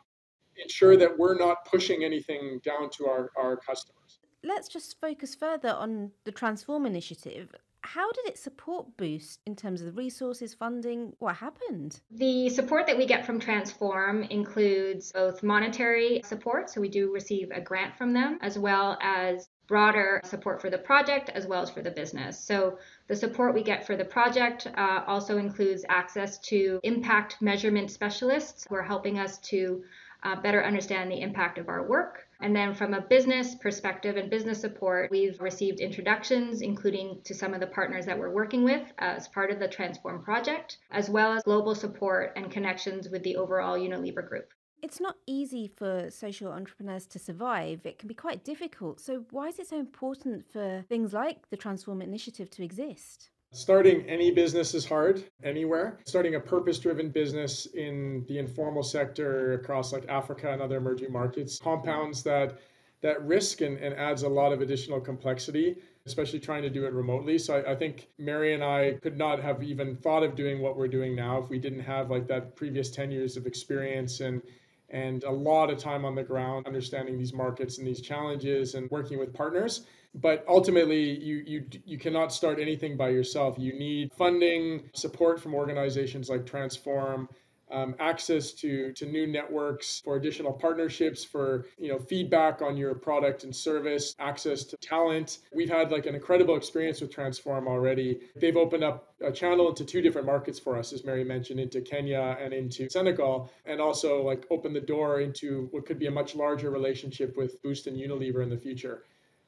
ensure 0.62 0.96
that 0.96 1.16
we're 1.18 1.36
not 1.36 1.64
pushing 1.64 2.04
anything 2.04 2.60
down 2.64 2.90
to 2.90 3.06
our 3.06 3.30
our 3.36 3.56
customers. 3.56 4.20
Let's 4.42 4.68
just 4.68 4.98
focus 5.00 5.34
further 5.34 5.70
on 5.70 6.12
the 6.24 6.32
Transform 6.32 6.86
initiative. 6.86 7.54
How 7.82 8.12
did 8.12 8.26
it 8.26 8.38
support 8.38 8.96
Boost 8.96 9.40
in 9.46 9.56
terms 9.56 9.80
of 9.80 9.86
the 9.86 9.92
resources, 9.92 10.54
funding? 10.54 11.14
What 11.18 11.36
happened? 11.36 12.00
The 12.10 12.48
support 12.50 12.86
that 12.86 12.96
we 12.96 13.06
get 13.06 13.24
from 13.24 13.40
Transform 13.40 14.22
includes 14.24 15.12
both 15.12 15.42
monetary 15.42 16.20
support, 16.24 16.70
so 16.70 16.80
we 16.80 16.88
do 16.88 17.12
receive 17.12 17.50
a 17.50 17.60
grant 17.60 17.96
from 17.96 18.12
them, 18.12 18.38
as 18.42 18.58
well 18.58 18.98
as 19.00 19.48
broader 19.66 20.20
support 20.24 20.60
for 20.60 20.68
the 20.68 20.78
project 20.78 21.30
as 21.30 21.46
well 21.46 21.62
as 21.62 21.70
for 21.70 21.80
the 21.80 21.90
business. 21.92 22.38
So 22.38 22.78
the 23.06 23.14
support 23.14 23.54
we 23.54 23.62
get 23.62 23.86
for 23.86 23.96
the 23.96 24.04
project 24.04 24.66
uh, 24.66 25.04
also 25.06 25.38
includes 25.38 25.84
access 25.88 26.38
to 26.48 26.80
impact 26.82 27.40
measurement 27.40 27.90
specialists 27.90 28.66
who 28.68 28.74
are 28.74 28.82
helping 28.82 29.18
us 29.18 29.38
to 29.38 29.84
uh, 30.24 30.36
better 30.40 30.64
understand 30.64 31.10
the 31.10 31.20
impact 31.20 31.56
of 31.56 31.68
our 31.68 31.86
work. 31.86 32.26
And 32.40 32.56
then 32.56 32.74
from 32.74 32.94
a 32.94 33.00
business 33.00 33.54
perspective 33.54 34.16
and 34.16 34.30
business 34.30 34.60
support, 34.60 35.10
we've 35.10 35.40
received 35.40 35.80
introductions, 35.80 36.62
including 36.62 37.20
to 37.24 37.34
some 37.34 37.52
of 37.52 37.60
the 37.60 37.66
partners 37.66 38.06
that 38.06 38.18
we're 38.18 38.32
working 38.32 38.64
with 38.64 38.82
uh, 38.98 39.16
as 39.16 39.28
part 39.28 39.50
of 39.50 39.58
the 39.58 39.68
Transform 39.68 40.22
project, 40.22 40.78
as 40.90 41.10
well 41.10 41.32
as 41.32 41.42
global 41.42 41.74
support 41.74 42.32
and 42.36 42.50
connections 42.50 43.08
with 43.08 43.22
the 43.22 43.36
overall 43.36 43.78
Unilever 43.78 44.26
group. 44.26 44.52
It's 44.82 45.00
not 45.00 45.16
easy 45.26 45.68
for 45.76 46.10
social 46.10 46.50
entrepreneurs 46.50 47.06
to 47.08 47.18
survive. 47.18 47.84
It 47.84 47.98
can 47.98 48.08
be 48.08 48.14
quite 48.14 48.44
difficult. 48.44 49.00
So, 49.00 49.26
why 49.30 49.48
is 49.48 49.58
it 49.58 49.68
so 49.68 49.78
important 49.78 50.50
for 50.50 50.82
things 50.88 51.12
like 51.12 51.50
the 51.50 51.58
Transform 51.58 52.00
Initiative 52.00 52.48
to 52.52 52.62
exist? 52.62 53.28
Starting 53.52 54.08
any 54.08 54.30
business 54.30 54.74
is 54.74 54.84
hard 54.84 55.24
anywhere. 55.42 55.98
Starting 56.06 56.36
a 56.36 56.40
purpose 56.40 56.78
driven 56.78 57.10
business 57.10 57.66
in 57.74 58.24
the 58.28 58.38
informal 58.38 58.82
sector 58.82 59.54
across 59.54 59.92
like 59.92 60.06
Africa 60.08 60.52
and 60.52 60.62
other 60.62 60.76
emerging 60.76 61.12
markets 61.12 61.58
compounds 61.58 62.22
that 62.22 62.60
that 63.02 63.20
risk 63.26 63.60
and, 63.60 63.78
and 63.78 63.94
adds 63.94 64.22
a 64.22 64.28
lot 64.28 64.52
of 64.52 64.60
additional 64.60 65.00
complexity, 65.00 65.74
especially 66.06 66.38
trying 66.38 66.62
to 66.62 66.70
do 66.70 66.84
it 66.84 66.92
remotely. 66.92 67.38
So 67.38 67.56
I, 67.56 67.72
I, 67.72 67.74
think 67.74 68.08
Mary 68.18 68.52
and 68.52 68.62
I 68.62 68.98
could 69.02 69.16
not 69.16 69.40
have 69.40 69.62
even 69.62 69.96
thought 69.96 70.22
of 70.22 70.36
doing 70.36 70.60
what 70.60 70.76
we're 70.76 70.86
doing 70.86 71.16
now 71.16 71.42
if 71.42 71.48
we 71.48 71.58
didn't 71.58 71.80
have 71.80 72.10
like 72.10 72.28
that 72.28 72.54
previous 72.54 72.90
10 72.90 73.10
years 73.10 73.36
of 73.36 73.46
experience 73.46 74.20
and 74.20 74.42
and 74.90 75.24
a 75.24 75.30
lot 75.30 75.70
of 75.70 75.78
time 75.78 76.04
on 76.04 76.14
the 76.14 76.22
ground 76.22 76.66
understanding 76.68 77.18
these 77.18 77.32
markets 77.32 77.78
and 77.78 77.86
these 77.86 78.00
challenges 78.00 78.74
and 78.74 78.88
working 78.90 79.18
with 79.18 79.32
partners 79.32 79.86
but 80.14 80.44
ultimately 80.48 81.18
you 81.22 81.42
you 81.46 81.66
you 81.84 81.98
cannot 81.98 82.32
start 82.32 82.58
anything 82.58 82.96
by 82.96 83.08
yourself. 83.10 83.56
You 83.58 83.72
need 83.78 84.12
funding 84.12 84.90
support 84.94 85.40
from 85.40 85.54
organizations 85.54 86.28
like 86.28 86.46
transform 86.46 87.28
um, 87.70 87.94
access 88.00 88.52
to 88.54 88.92
to 88.94 89.06
new 89.06 89.26
networks 89.26 90.00
for 90.04 90.16
additional 90.16 90.52
partnerships 90.52 91.24
for 91.24 91.66
you 91.78 91.88
know 91.88 91.98
feedback 91.98 92.62
on 92.62 92.76
your 92.76 92.94
product 92.94 93.44
and 93.44 93.54
service 93.54 94.14
access 94.18 94.64
to 94.64 94.76
talent. 94.78 95.38
We've 95.54 95.70
had 95.70 95.92
like 95.92 96.06
an 96.06 96.14
incredible 96.14 96.56
experience 96.56 97.00
with 97.00 97.12
transform 97.12 97.68
already. 97.68 98.20
They've 98.36 98.56
opened 98.56 98.84
up 98.84 99.14
a 99.22 99.30
channel 99.30 99.68
into 99.68 99.84
two 99.84 100.00
different 100.00 100.26
markets 100.26 100.58
for 100.58 100.78
us 100.78 100.94
as 100.94 101.04
mary 101.04 101.24
mentioned 101.24 101.60
into 101.60 101.82
kenya 101.82 102.38
and 102.40 102.54
into 102.54 102.88
senegal 102.88 103.50
and 103.66 103.78
also 103.78 104.22
like 104.22 104.46
open 104.50 104.72
the 104.72 104.80
door 104.80 105.20
into 105.20 105.68
what 105.72 105.84
could 105.84 105.98
be 105.98 106.06
a 106.06 106.10
much 106.10 106.34
larger 106.34 106.70
relationship 106.70 107.36
with 107.36 107.62
boost 107.62 107.86
and 107.86 107.98
unilever 107.98 108.42
in 108.42 108.48
the 108.48 108.56
future 108.56 109.04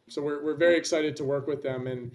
so 0.08 0.22
we're, 0.22 0.44
we're 0.44 0.56
very 0.56 0.76
excited 0.76 1.16
to 1.16 1.24
work 1.24 1.46
with 1.46 1.62
them, 1.62 1.86
and 1.86 2.12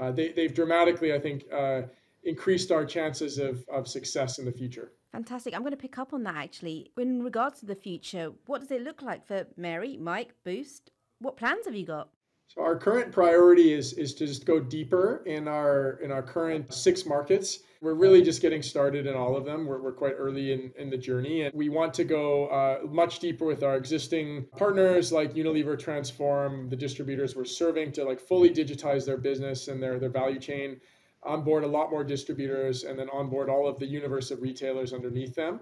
uh, 0.00 0.10
they, 0.10 0.32
they've 0.32 0.54
dramatically, 0.54 1.12
I 1.12 1.18
think, 1.18 1.44
uh, 1.52 1.82
increased 2.24 2.72
our 2.72 2.84
chances 2.84 3.38
of, 3.38 3.64
of 3.68 3.86
success 3.86 4.38
in 4.38 4.44
the 4.44 4.52
future. 4.52 4.92
Fantastic. 5.12 5.54
I'm 5.54 5.60
going 5.60 5.70
to 5.70 5.76
pick 5.76 5.98
up 5.98 6.12
on 6.12 6.24
that 6.24 6.36
actually. 6.36 6.90
In 6.98 7.22
regards 7.22 7.60
to 7.60 7.66
the 7.66 7.76
future, 7.76 8.32
what 8.46 8.60
does 8.60 8.70
it 8.72 8.82
look 8.82 9.00
like 9.00 9.24
for 9.24 9.46
Mary, 9.56 9.96
Mike, 9.96 10.34
Boost? 10.44 10.90
What 11.20 11.36
plans 11.36 11.66
have 11.66 11.76
you 11.76 11.86
got? 11.86 12.08
So 12.46 12.62
our 12.62 12.76
current 12.76 13.10
priority 13.10 13.72
is 13.72 13.94
is 13.94 14.14
to 14.14 14.26
just 14.26 14.46
go 14.46 14.60
deeper 14.60 15.22
in 15.26 15.48
our 15.48 15.98
in 16.02 16.12
our 16.12 16.22
current 16.22 16.72
six 16.72 17.04
markets. 17.04 17.60
We're 17.80 17.94
really 17.94 18.22
just 18.22 18.40
getting 18.40 18.62
started 18.62 19.06
in 19.06 19.14
all 19.14 19.36
of 19.36 19.44
them. 19.44 19.66
We're, 19.66 19.82
we're 19.82 19.92
quite 19.92 20.14
early 20.16 20.52
in, 20.52 20.72
in 20.78 20.88
the 20.88 20.96
journey, 20.96 21.42
and 21.42 21.54
we 21.54 21.68
want 21.68 21.92
to 21.94 22.04
go 22.04 22.46
uh, 22.46 22.78
much 22.86 23.18
deeper 23.18 23.44
with 23.44 23.62
our 23.62 23.76
existing 23.76 24.46
partners 24.56 25.12
like 25.12 25.34
Unilever, 25.34 25.78
Transform, 25.78 26.70
the 26.70 26.76
distributors 26.76 27.36
we're 27.36 27.44
serving 27.44 27.92
to 27.92 28.04
like 28.04 28.20
fully 28.20 28.50
digitize 28.50 29.04
their 29.04 29.18
business 29.18 29.68
and 29.68 29.82
their 29.82 29.98
their 29.98 30.08
value 30.08 30.38
chain, 30.38 30.80
onboard 31.24 31.64
a 31.64 31.66
lot 31.66 31.90
more 31.90 32.04
distributors, 32.04 32.84
and 32.84 32.98
then 32.98 33.10
onboard 33.10 33.50
all 33.50 33.66
of 33.66 33.78
the 33.78 33.86
universe 33.86 34.30
of 34.30 34.40
retailers 34.40 34.92
underneath 34.92 35.34
them. 35.34 35.60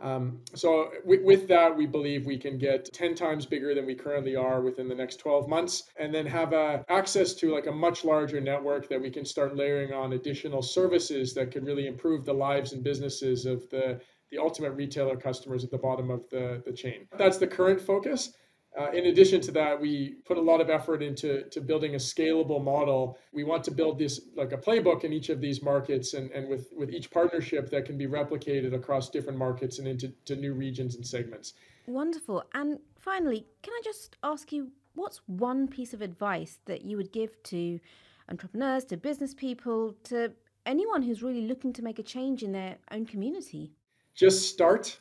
Um, 0.00 0.40
so 0.54 0.90
with, 1.04 1.46
that, 1.48 1.76
we 1.76 1.86
believe 1.86 2.26
we 2.26 2.38
can 2.38 2.58
get 2.58 2.90
10 2.92 3.14
times 3.14 3.46
bigger 3.46 3.74
than 3.74 3.86
we 3.86 3.94
currently 3.94 4.34
are 4.34 4.62
within 4.62 4.88
the 4.88 4.94
next 4.94 5.16
12 5.16 5.48
months, 5.48 5.84
and 5.98 6.14
then 6.14 6.26
have 6.26 6.52
uh, 6.52 6.82
access 6.88 7.34
to 7.34 7.52
like 7.52 7.66
a 7.66 7.72
much 7.72 8.04
larger 8.04 8.40
network 8.40 8.88
that 8.88 9.00
we 9.00 9.10
can 9.10 9.24
start 9.24 9.56
layering 9.56 9.92
on 9.92 10.14
additional 10.14 10.62
services 10.62 11.34
that 11.34 11.50
could 11.50 11.66
really 11.66 11.86
improve 11.86 12.24
the 12.24 12.32
lives 12.32 12.72
and 12.72 12.82
businesses 12.82 13.46
of 13.46 13.68
the 13.70 14.00
the 14.30 14.38
ultimate 14.38 14.70
retailer 14.70 15.16
customers 15.16 15.64
at 15.64 15.70
the 15.70 15.78
bottom 15.78 16.10
of 16.10 16.28
the, 16.30 16.62
the 16.64 16.72
chain. 16.72 17.06
That's 17.18 17.38
the 17.38 17.46
current 17.46 17.80
focus. 17.80 18.32
Uh, 18.78 18.90
in 18.92 19.06
addition 19.06 19.40
to 19.40 19.50
that, 19.50 19.80
we 19.80 20.14
put 20.24 20.38
a 20.38 20.40
lot 20.40 20.60
of 20.60 20.70
effort 20.70 21.02
into 21.02 21.42
to 21.50 21.60
building 21.60 21.94
a 21.94 21.98
scalable 21.98 22.62
model. 22.62 23.18
We 23.32 23.42
want 23.42 23.64
to 23.64 23.72
build 23.72 23.98
this 23.98 24.20
like 24.36 24.52
a 24.52 24.56
playbook 24.56 25.02
in 25.02 25.12
each 25.12 25.28
of 25.28 25.40
these 25.40 25.60
markets 25.60 26.14
and, 26.14 26.30
and 26.30 26.48
with, 26.48 26.68
with 26.76 26.90
each 26.90 27.10
partnership 27.10 27.68
that 27.70 27.84
can 27.84 27.98
be 27.98 28.06
replicated 28.06 28.72
across 28.72 29.10
different 29.10 29.38
markets 29.38 29.80
and 29.80 29.88
into 29.88 30.12
to 30.26 30.36
new 30.36 30.54
regions 30.54 30.94
and 30.94 31.04
segments. 31.04 31.54
Wonderful. 31.86 32.44
And 32.54 32.78
finally, 33.00 33.46
can 33.62 33.72
I 33.72 33.80
just 33.84 34.16
ask 34.22 34.52
you 34.52 34.70
what's 34.94 35.20
one 35.26 35.66
piece 35.66 35.92
of 35.92 36.00
advice 36.00 36.58
that 36.66 36.82
you 36.84 36.96
would 36.96 37.10
give 37.12 37.42
to 37.44 37.80
entrepreneurs, 38.28 38.84
to 38.84 38.96
business 38.96 39.34
people, 39.34 39.96
to 40.04 40.32
anyone 40.64 41.02
who's 41.02 41.24
really 41.24 41.46
looking 41.48 41.72
to 41.72 41.82
make 41.82 41.98
a 41.98 42.04
change 42.04 42.44
in 42.44 42.52
their 42.52 42.76
own 42.92 43.04
community? 43.04 43.72
Just 44.14 44.48
start 44.48 45.00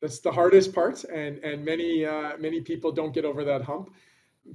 that's 0.00 0.20
the 0.20 0.30
hardest 0.32 0.74
part 0.74 1.04
and 1.04 1.38
and 1.38 1.64
many 1.64 2.04
uh, 2.04 2.36
many 2.38 2.60
people 2.60 2.92
don't 2.92 3.12
get 3.12 3.24
over 3.24 3.44
that 3.44 3.62
hump. 3.62 3.90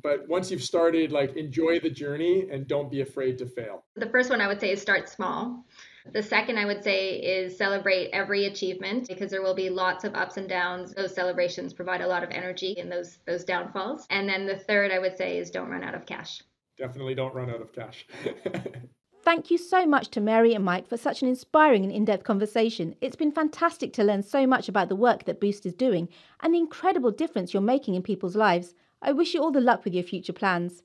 But 0.02 0.28
once 0.28 0.50
you've 0.50 0.64
started 0.64 1.12
like 1.12 1.36
enjoy 1.36 1.80
the 1.80 1.90
journey 1.90 2.48
and 2.50 2.68
don't 2.68 2.90
be 2.90 3.02
afraid 3.02 3.38
to 3.40 3.46
fail. 3.46 3.84
The 3.96 4.10
first 4.10 4.30
one 4.30 4.42
i 4.42 4.48
would 4.48 4.60
say 4.60 4.72
is 4.72 4.82
start 4.82 5.10
small. 5.10 5.66
The 6.12 6.24
second 6.24 6.58
i 6.58 6.66
would 6.66 6.84
say 6.84 7.18
is 7.18 7.58
celebrate 7.58 8.10
every 8.12 8.46
achievement 8.46 9.08
because 9.08 9.32
there 9.32 9.44
will 9.44 9.56
be 9.56 9.70
lots 9.70 10.04
of 10.04 10.16
ups 10.16 10.38
and 10.38 10.50
downs. 10.50 10.94
Those 10.94 11.14
celebrations 11.14 11.74
provide 11.74 12.02
a 12.02 12.08
lot 12.08 12.24
of 12.24 12.32
energy 12.32 12.74
in 12.78 12.90
those 12.90 13.20
those 13.26 13.44
downfalls. 13.44 14.08
And 14.10 14.28
then 14.28 14.46
the 14.46 14.58
third 14.58 14.92
i 14.92 15.00
would 15.00 15.18
say 15.18 15.38
is 15.38 15.52
don't 15.52 15.70
run 15.70 15.84
out 15.84 15.96
of 15.96 16.06
cash. 16.06 16.42
Definitely 16.78 17.16
don't 17.16 17.36
run 17.36 17.50
out 17.50 17.62
of 17.62 17.72
cash 17.72 18.08
Thank 19.26 19.50
you 19.50 19.58
so 19.58 19.86
much 19.86 20.10
to 20.10 20.20
Mary 20.20 20.54
and 20.54 20.66
Mike 20.66 20.90
for 20.90 20.98
such 20.98 21.22
an 21.22 21.30
inspiring 21.30 21.86
and 21.86 21.94
in 21.94 22.04
depth 22.04 22.26
conversation. 22.26 22.94
It's 23.00 23.16
been 23.16 23.32
fantastic 23.32 23.94
to 23.94 24.04
learn 24.04 24.22
so 24.22 24.46
much 24.46 24.68
about 24.68 24.90
the 24.90 24.98
work 24.98 25.24
that 25.24 25.40
Boost 25.40 25.66
is 25.66 25.74
doing 25.74 26.10
and 26.42 26.54
the 26.54 26.58
incredible 26.58 27.10
difference 27.10 27.54
you're 27.54 27.62
making 27.62 27.96
in 27.96 28.04
people's 28.04 28.36
lives. 28.36 28.76
I 29.02 29.14
wish 29.14 29.34
you 29.34 29.42
all 29.42 29.52
the 29.52 29.62
luck 29.62 29.86
with 29.86 29.94
your 29.94 30.04
future 30.04 30.34
plans. 30.34 30.84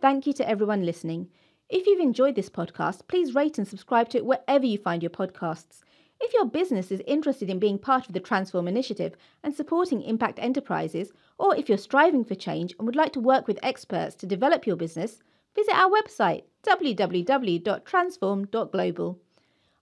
Thank 0.00 0.26
you 0.26 0.32
to 0.32 0.48
everyone 0.48 0.86
listening. 0.86 1.28
If 1.68 1.86
you've 1.86 2.00
enjoyed 2.00 2.36
this 2.36 2.48
podcast, 2.48 3.06
please 3.06 3.34
rate 3.34 3.58
and 3.58 3.68
subscribe 3.68 4.08
to 4.10 4.18
it 4.18 4.24
wherever 4.24 4.64
you 4.64 4.78
find 4.78 5.02
your 5.02 5.10
podcasts. 5.10 5.82
If 6.22 6.32
your 6.32 6.46
business 6.46 6.90
is 6.90 7.02
interested 7.06 7.50
in 7.50 7.58
being 7.58 7.78
part 7.78 8.06
of 8.06 8.14
the 8.14 8.20
Transform 8.20 8.66
initiative 8.66 9.14
and 9.42 9.54
supporting 9.54 10.00
impact 10.00 10.38
enterprises, 10.38 11.12
or 11.36 11.54
if 11.54 11.68
you're 11.68 11.76
striving 11.76 12.24
for 12.24 12.34
change 12.34 12.74
and 12.78 12.86
would 12.86 12.96
like 12.96 13.12
to 13.12 13.20
work 13.20 13.46
with 13.46 13.58
experts 13.62 14.14
to 14.16 14.26
develop 14.26 14.66
your 14.66 14.76
business, 14.76 15.22
visit 15.54 15.74
our 15.74 15.90
website 15.90 16.44
www.transform.global. 16.64 19.18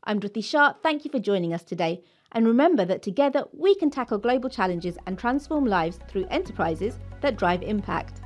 I'm 0.05 0.21
Dhruti 0.21 0.45
Shah, 0.45 0.73
Thank 0.83 1.05
you 1.05 1.11
for 1.11 1.21
joining 1.21 1.55
us 1.55 1.62
today. 1.62 2.03
And 2.33 2.47
remember 2.47 2.85
that 2.85 3.03
together 3.03 3.45
we 3.53 3.75
can 3.75 3.90
tackle 3.90 4.18
global 4.18 4.51
challenges 4.51 4.99
and 5.07 5.18
transform 5.18 5.66
lives 5.66 5.99
through 6.09 6.27
enterprises 6.31 6.99
that 7.21 7.37
drive 7.37 7.62
impact. 7.62 8.21